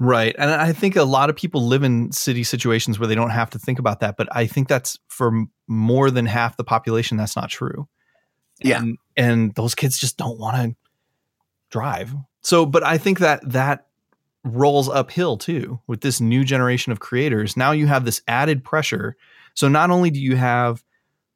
Right. 0.01 0.37
And 0.39 0.49
I 0.49 0.73
think 0.73 0.95
a 0.95 1.03
lot 1.03 1.29
of 1.29 1.35
people 1.35 1.67
live 1.67 1.83
in 1.83 2.13
city 2.13 2.45
situations 2.45 3.01
where 3.01 3.09
they 3.09 3.17
don't 3.17 3.31
have 3.31 3.51
to 3.51 3.59
think 3.59 3.81
about 3.81 3.99
that. 4.01 4.17
But 4.17 4.29
I 4.31 4.47
think 4.47 4.69
that's 4.69 4.97
for 5.09 5.33
more 5.67 6.13
than 6.13 6.25
half 6.27 6.57
the 6.57 6.63
population, 6.63 7.17
that's 7.17 7.35
not 7.35 7.51
true. 7.51 7.89
Yeah. 8.63 8.79
And, 8.79 8.99
and 9.17 9.55
those 9.57 9.75
kids 9.75 9.99
just 9.99 10.17
don't 10.17 10.39
want 10.39 10.57
to 10.57 10.77
drive. 11.71 12.15
So, 12.43 12.65
but 12.65 12.85
I 12.85 12.97
think 12.97 13.19
that 13.19 13.41
that 13.51 13.87
rolls 14.45 14.89
uphill 14.89 15.37
too 15.37 15.81
with 15.89 16.01
this 16.03 16.21
new 16.21 16.45
generation 16.45 16.93
of 16.93 17.01
creators. 17.01 17.57
Now 17.57 17.73
you 17.73 17.89
have 17.89 18.05
this 18.05 18.23
added 18.29 18.63
pressure. 18.63 19.17
So 19.59 19.67
not 19.67 19.91
only 19.91 20.11
do 20.13 20.21
you 20.21 20.37
have 20.37 20.85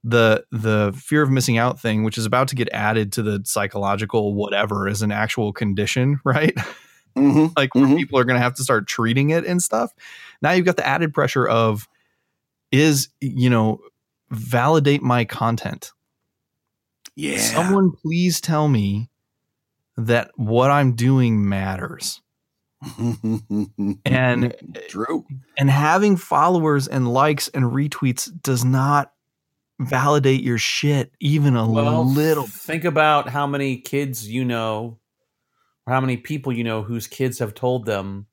the 0.04 0.44
the 0.52 0.92
fear 0.96 1.22
of 1.22 1.30
missing 1.30 1.58
out 1.58 1.80
thing, 1.80 2.04
which 2.04 2.16
is 2.16 2.24
about 2.24 2.46
to 2.48 2.54
get 2.54 2.68
added 2.72 3.10
to 3.14 3.22
the 3.22 3.42
psychological 3.44 4.32
whatever 4.34 4.86
as 4.86 5.02
an 5.02 5.10
actual 5.10 5.52
condition, 5.52 6.20
right? 6.24 6.56
hmm 7.16 7.46
like 7.56 7.74
where 7.74 7.84
Mhm. 7.84 7.96
people 7.96 8.20
are 8.20 8.24
going 8.24 8.36
to 8.38 8.42
have 8.42 8.54
to 8.54 8.62
start 8.62 8.86
treating 8.86 9.30
it 9.30 9.44
and 9.44 9.60
stuff. 9.60 9.92
Now 10.40 10.52
you've 10.52 10.64
got 10.66 10.76
the 10.76 10.86
added 10.86 11.12
pressure 11.12 11.48
of 11.48 11.88
is 12.70 13.08
you 13.20 13.50
know 13.50 13.80
validate 14.30 15.02
my 15.02 15.24
content. 15.24 15.90
Yeah. 17.16 17.38
Someone 17.38 17.90
please 17.90 18.40
tell 18.40 18.68
me 18.68 19.10
that 19.96 20.30
what 20.36 20.70
I'm 20.70 20.94
doing 20.94 21.48
matters. 21.48 22.21
And 24.04 24.54
True. 24.88 25.24
and 25.56 25.70
having 25.70 26.16
followers 26.16 26.88
and 26.88 27.12
likes 27.12 27.48
and 27.48 27.64
retweets 27.64 28.30
does 28.42 28.64
not 28.64 29.12
validate 29.80 30.42
your 30.42 30.58
shit 30.58 31.12
even 31.20 31.56
a 31.56 31.68
Well, 31.70 32.04
little. 32.04 32.46
Think 32.46 32.84
about 32.84 33.28
how 33.28 33.46
many 33.46 33.76
kids 33.78 34.28
you 34.28 34.44
know, 34.44 34.98
or 35.86 35.92
how 35.92 36.00
many 36.00 36.16
people 36.16 36.52
you 36.52 36.64
know 36.64 36.82
whose 36.82 37.06
kids 37.06 37.38
have 37.38 37.54
told 37.54 37.86
them 37.86 38.26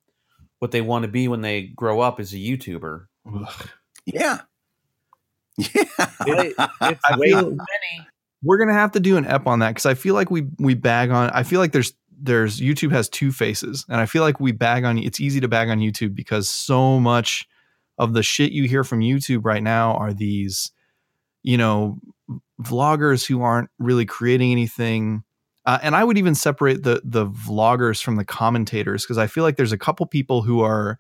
what 0.60 0.72
they 0.72 0.82
want 0.82 1.04
to 1.04 1.08
be 1.10 1.28
when 1.28 1.42
they 1.42 1.64
grow 1.64 2.02
up 2.02 2.20
as 2.20 2.34
a 2.34 2.38
YouTuber. 2.38 3.06
Yeah. 4.06 4.42
Yeah. 5.58 5.84
It- 6.26 6.56
it's 6.82 7.18
way 7.18 7.32
too 7.32 7.50
many. 7.52 8.08
We're 8.42 8.58
gonna 8.58 8.72
have 8.74 8.94
to 8.94 9.02
do 9.02 9.18
an 9.18 9.26
ep 9.26 9.46
on 9.48 9.60
that 9.60 9.70
because 9.72 9.86
I 9.86 9.94
feel 9.96 10.14
like 10.16 10.32
we 10.32 10.48
we 10.58 10.74
bag 10.74 11.12
on. 11.12 11.30
I 11.32 11.44
feel 11.44 11.60
like 11.60 11.74
there's 11.74 11.92
there's 12.22 12.60
YouTube 12.60 12.92
has 12.92 13.10
two 13.10 13.32
faces, 13.32 13.86
and 13.90 14.00
I 14.02 14.06
feel 14.06 14.24
like 14.24 14.40
we 14.40 14.52
bag 14.52 14.84
on. 14.86 14.98
It's 14.98 15.20
easy 15.20 15.40
to 15.40 15.48
bag 15.48 15.70
on 15.70 15.80
YouTube 15.80 16.16
because 16.16 16.50
so 16.50 17.00
much 17.00 17.48
of 17.98 18.14
the 18.14 18.24
shit 18.24 18.52
you 18.52 18.64
hear 18.68 18.84
from 18.84 19.00
YouTube 19.02 19.42
right 19.44 19.64
now 19.64 19.94
are 19.96 20.14
these, 20.14 20.72
you 21.44 21.58
know, 21.58 22.00
vloggers 22.62 23.26
who 23.28 23.42
aren't 23.42 23.70
really 23.80 24.06
creating 24.06 24.52
anything. 24.52 25.24
Uh, 25.66 25.80
and 25.84 25.96
I 25.96 26.04
would 26.04 26.18
even 26.18 26.36
separate 26.36 26.84
the 26.84 27.02
the 27.04 27.26
vloggers 27.28 28.02
from 28.02 28.16
the 28.16 28.26
commentators 28.26 29.04
because 29.04 29.18
I 29.18 29.28
feel 29.28 29.44
like 29.44 29.58
there's 29.58 29.72
a 29.74 29.78
couple 29.78 30.06
people 30.06 30.42
who 30.42 30.62
are 30.62 30.98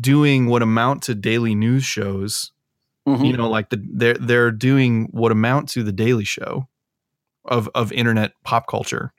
doing 0.00 0.46
what 0.46 0.62
amount 0.62 1.02
to 1.04 1.14
daily 1.14 1.54
news 1.54 1.84
shows 1.84 2.50
Mhm. 3.06 3.26
you 3.26 3.36
know 3.36 3.48
like 3.50 3.68
the 3.68 3.80
they're 3.92 4.14
they're 4.14 4.50
doing 4.50 5.08
what 5.12 5.30
amount 5.30 5.68
to 5.68 5.82
the 5.82 5.92
daily 5.92 6.24
show 6.24 6.66
of 7.44 7.68
of 7.74 7.92
internet 7.92 8.32
pop 8.44 8.66
culture 8.66 9.12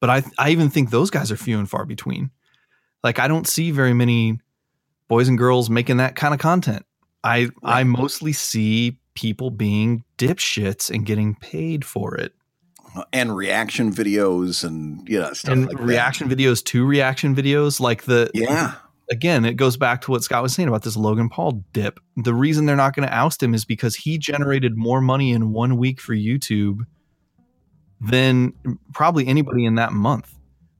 but 0.00 0.10
i 0.10 0.22
i 0.38 0.50
even 0.50 0.70
think 0.70 0.90
those 0.90 1.10
guys 1.10 1.30
are 1.32 1.36
few 1.36 1.58
and 1.58 1.68
far 1.70 1.84
between 1.84 2.30
like 3.04 3.18
i 3.18 3.28
don't 3.28 3.46
see 3.46 3.70
very 3.70 3.94
many 3.94 4.38
boys 5.08 5.28
and 5.28 5.38
girls 5.38 5.70
making 5.70 5.96
that 5.98 6.16
kind 6.16 6.34
of 6.34 6.40
content 6.40 6.84
i 7.24 7.48
i 7.62 7.84
mostly 7.84 8.32
see 8.32 8.98
people 9.14 9.50
being 9.50 10.04
dipshits 10.18 10.90
and 10.90 11.06
getting 11.06 11.34
paid 11.36 11.84
for 11.84 12.16
it 12.16 12.32
and 13.12 13.36
reaction 13.36 13.92
videos 13.92 14.64
and 14.64 15.06
you 15.08 15.18
know 15.18 15.32
stuff 15.32 15.52
and 15.52 15.66
like 15.66 15.76
that. 15.76 15.82
reaction 15.82 16.28
videos 16.28 16.64
to 16.64 16.84
reaction 16.84 17.34
videos 17.34 17.80
like 17.80 18.04
the 18.04 18.30
Yeah. 18.34 18.74
again, 19.10 19.44
it 19.44 19.54
goes 19.54 19.76
back 19.76 20.00
to 20.02 20.10
what 20.10 20.22
Scott 20.24 20.42
was 20.42 20.54
saying 20.54 20.68
about 20.68 20.82
this 20.82 20.96
Logan 20.96 21.28
Paul 21.28 21.62
dip. 21.72 22.00
The 22.16 22.34
reason 22.34 22.66
they're 22.66 22.76
not 22.76 22.94
going 22.94 23.06
to 23.06 23.14
oust 23.14 23.42
him 23.42 23.54
is 23.54 23.64
because 23.64 23.94
he 23.96 24.18
generated 24.18 24.76
more 24.76 25.00
money 25.00 25.32
in 25.32 25.52
one 25.52 25.76
week 25.76 26.00
for 26.00 26.14
YouTube 26.14 26.80
than 28.00 28.52
probably 28.92 29.26
anybody 29.26 29.64
in 29.64 29.76
that 29.76 29.92
month. 29.92 30.32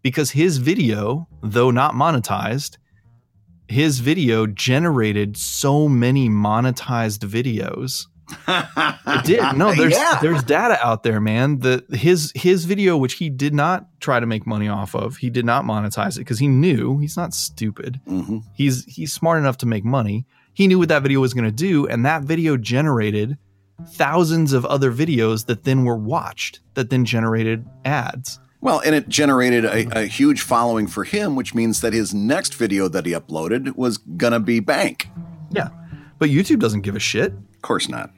Because 0.02 0.31
his 0.31 0.59
video, 0.59 1.26
though 1.42 1.70
not 1.70 1.94
monetized, 1.94 2.76
his 3.68 3.98
video 3.98 4.46
generated 4.46 5.37
so 5.37 5.88
many 5.88 6.29
monetized 6.29 7.24
videos. 7.26 8.07
It 8.48 9.24
did. 9.24 9.40
No, 9.57 9.74
there's 9.74 9.92
yeah. 9.92 10.18
there's 10.20 10.42
data 10.42 10.79
out 10.85 11.02
there, 11.02 11.20
man. 11.20 11.61
The 11.61 11.85
his 11.90 12.33
his 12.35 12.64
video, 12.64 12.96
which 12.96 13.14
he 13.14 13.31
did 13.31 13.55
not 13.55 13.87
try 14.00 14.20
to 14.20 14.26
make 14.26 14.46
money 14.46 14.68
off 14.68 14.94
of, 14.94 15.16
he 15.16 15.31
did 15.31 15.44
not 15.44 15.64
monetize 15.64 16.16
it 16.16 16.20
because 16.20 16.38
he 16.38 16.48
knew 16.48 16.98
he's 16.98 17.16
not 17.16 17.35
stupid. 17.35 18.00
Mhm. 18.07 18.42
He's 18.55 18.85
he's 18.85 19.12
smart 19.12 19.38
enough 19.38 19.59
to 19.59 19.66
make 19.66 19.85
money. 19.85 20.26
He 20.55 20.66
knew 20.66 20.79
what 20.79 20.88
that 20.88 21.02
video 21.02 21.20
was 21.20 21.35
going 21.35 21.44
to 21.44 21.52
do, 21.52 21.87
and 21.87 22.05
that 22.05 22.22
video 22.22 22.57
generated 22.57 23.38
thousands 23.88 24.52
of 24.52 24.64
other 24.64 24.92
videos 24.92 25.46
that 25.46 25.64
then 25.64 25.84
were 25.84 25.96
watched, 25.96 26.60
that 26.74 26.90
then 26.90 27.04
generated 27.04 27.66
ads. 27.84 28.40
Well, 28.60 28.80
and 28.80 28.94
it 28.94 29.08
generated 29.08 29.64
a, 29.64 30.00
a 30.00 30.06
huge 30.06 30.40
following 30.40 30.86
for 30.86 31.04
him, 31.04 31.36
which 31.36 31.54
means 31.54 31.82
that 31.82 31.92
his 31.92 32.14
next 32.14 32.54
video 32.54 32.88
that 32.88 33.06
he 33.06 33.12
uploaded 33.12 33.76
was 33.76 33.98
gonna 33.98 34.40
be 34.40 34.60
bank. 34.60 35.08
Yeah, 35.50 35.68
but 36.18 36.30
YouTube 36.30 36.58
doesn't 36.58 36.80
give 36.80 36.96
a 36.96 37.00
shit. 37.00 37.32
Of 37.32 37.62
course 37.62 37.88
not. 37.88 38.10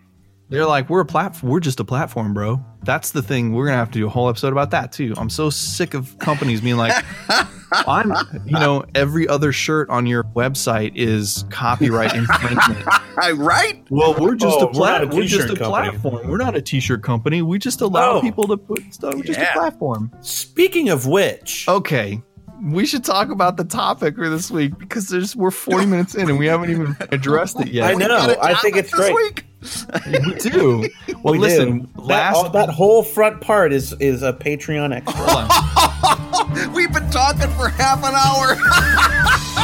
They're 0.51 0.67
like, 0.67 0.89
we're 0.89 1.01
a 1.01 1.05
platform. 1.07 1.53
We're 1.53 1.61
just 1.61 1.79
a 1.81 1.85
platform, 1.85 2.33
bro. 2.33 2.65
That's 2.83 3.11
the 3.11 3.21
thing. 3.23 3.53
We're 3.53 3.67
gonna 3.67 3.77
have 3.77 3.91
to 3.91 3.99
do 3.99 4.07
a 4.07 4.09
whole 4.11 4.29
episode 4.31 4.53
about 4.53 4.71
that 4.71 4.93
too. 4.93 5.13
I'm 5.19 5.29
so 5.29 5.51
sick 5.51 5.93
of 5.95 6.19
companies 6.19 6.61
being 6.63 6.77
like, 6.79 7.05
I'm, 7.73 8.11
you 8.47 8.53
know, 8.53 8.85
every 8.95 9.29
other 9.29 9.53
shirt 9.53 9.91
on 9.91 10.07
your 10.07 10.25
website 10.25 10.93
is 10.95 11.45
copyright 11.51 12.15
infringement. 12.15 12.83
right? 13.37 13.85
Well, 13.91 14.15
we're 14.19 14.37
just 14.37 14.57
Oh, 14.59 14.63
a 14.63 14.67
we're 14.69 14.73
plat. 14.73 15.13
We're, 15.13 15.25
just 15.25 15.35
a 15.45 15.49
t-shirt 15.55 15.59
company. 15.59 15.91
platform. 15.99 16.29
We're 16.29 16.39
not 16.39 16.57
a 16.57 16.63
t-shirt 16.63 17.03
company. 17.03 17.43
We 17.43 17.59
just 17.59 17.83
allow 17.83 18.13
Oh. 18.17 18.21
people 18.23 18.45
to 18.49 18.57
put 18.57 18.95
stuff. 18.95 19.15
We're 19.17 19.25
just 19.25 19.41
a 19.41 19.51
platform. 19.53 20.11
Speaking 20.23 20.89
of 20.89 21.07
which, 21.07 21.67
Okay, 21.69 22.23
we 22.63 22.87
should 22.87 23.05
talk 23.05 23.31
about 23.31 23.57
the 23.57 23.65
topic 23.65 24.17
for 24.17 24.29
this 24.29 24.51
week 24.51 24.79
because 24.79 25.09
there's 25.09 25.35
we're 25.37 25.51
40 25.51 25.87
minutes 25.87 26.15
in 26.15 26.29
and 26.29 26.39
we 26.39 26.47
haven't 26.47 26.71
even 26.71 26.97
addressed 27.13 27.61
it 27.61 27.69
yet. 27.69 27.91
I 27.91 27.95
know. 27.95 28.37
I 28.43 28.55
think 28.55 28.77
it's 28.77 28.91
this 28.91 29.01
great. 29.11 29.15
week. 29.15 29.45
We 30.07 30.35
do. 30.51 30.89
Well, 31.23 31.33
we 31.33 31.39
listen. 31.41 31.81
do. 31.81 31.87
That, 31.97 32.03
Last 32.05 32.37
all- 32.37 32.51
that 32.51 32.69
whole 32.69 33.03
front 33.03 33.41
part 33.41 33.73
is 33.73 33.93
is 33.95 34.23
a 34.23 34.33
Patreon 34.33 34.95
extra. 34.95 36.71
We've 36.75 36.93
been 36.93 37.11
talking 37.11 37.51
for 37.51 37.69
half 37.69 37.99
an 38.05 38.15
hour. 38.15 38.57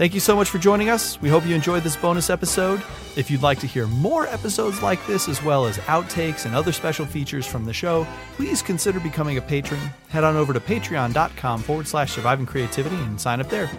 Thank 0.00 0.14
you 0.14 0.20
so 0.20 0.34
much 0.34 0.48
for 0.48 0.56
joining 0.56 0.88
us. 0.88 1.20
We 1.20 1.28
hope 1.28 1.44
you 1.44 1.54
enjoyed 1.54 1.82
this 1.82 1.94
bonus 1.94 2.30
episode. 2.30 2.82
If 3.16 3.30
you'd 3.30 3.42
like 3.42 3.58
to 3.58 3.66
hear 3.66 3.86
more 3.86 4.26
episodes 4.28 4.80
like 4.80 5.06
this, 5.06 5.28
as 5.28 5.44
well 5.44 5.66
as 5.66 5.76
outtakes 5.80 6.46
and 6.46 6.54
other 6.54 6.72
special 6.72 7.04
features 7.04 7.44
from 7.44 7.66
the 7.66 7.74
show, 7.74 8.06
please 8.36 8.62
consider 8.62 8.98
becoming 8.98 9.36
a 9.36 9.42
patron. 9.42 9.78
Head 10.08 10.24
on 10.24 10.36
over 10.36 10.54
to 10.54 10.58
patreon.com 10.58 11.60
forward 11.60 11.86
slash 11.86 12.12
surviving 12.12 12.46
creativity 12.46 12.96
and 12.96 13.20
sign 13.20 13.42
up 13.42 13.50
there. 13.50 13.70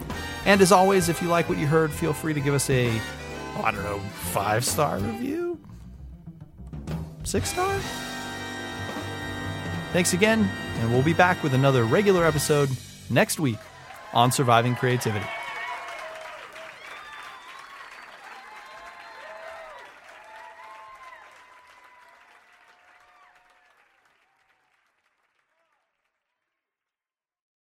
And 0.45 0.61
as 0.61 0.71
always, 0.71 1.09
if 1.09 1.23
you 1.23 1.27
like 1.27 1.49
what 1.49 1.57
you 1.57 1.65
heard, 1.65 1.91
feel 1.91 2.13
free 2.13 2.35
to 2.35 2.39
give 2.39 2.53
us 2.53 2.69
a, 2.69 2.89
I 3.57 3.71
don't 3.71 3.81
know, 3.81 3.97
five 3.97 4.63
star 4.63 4.99
review? 4.99 5.59
Six 7.23 7.49
star? 7.49 7.79
Thanks 9.91 10.13
again, 10.13 10.47
and 10.81 10.93
we'll 10.93 11.01
be 11.01 11.13
back 11.13 11.41
with 11.41 11.55
another 11.55 11.83
regular 11.83 12.25
episode 12.25 12.69
next 13.09 13.39
week 13.39 13.57
on 14.13 14.31
surviving 14.31 14.75
creativity. 14.75 15.25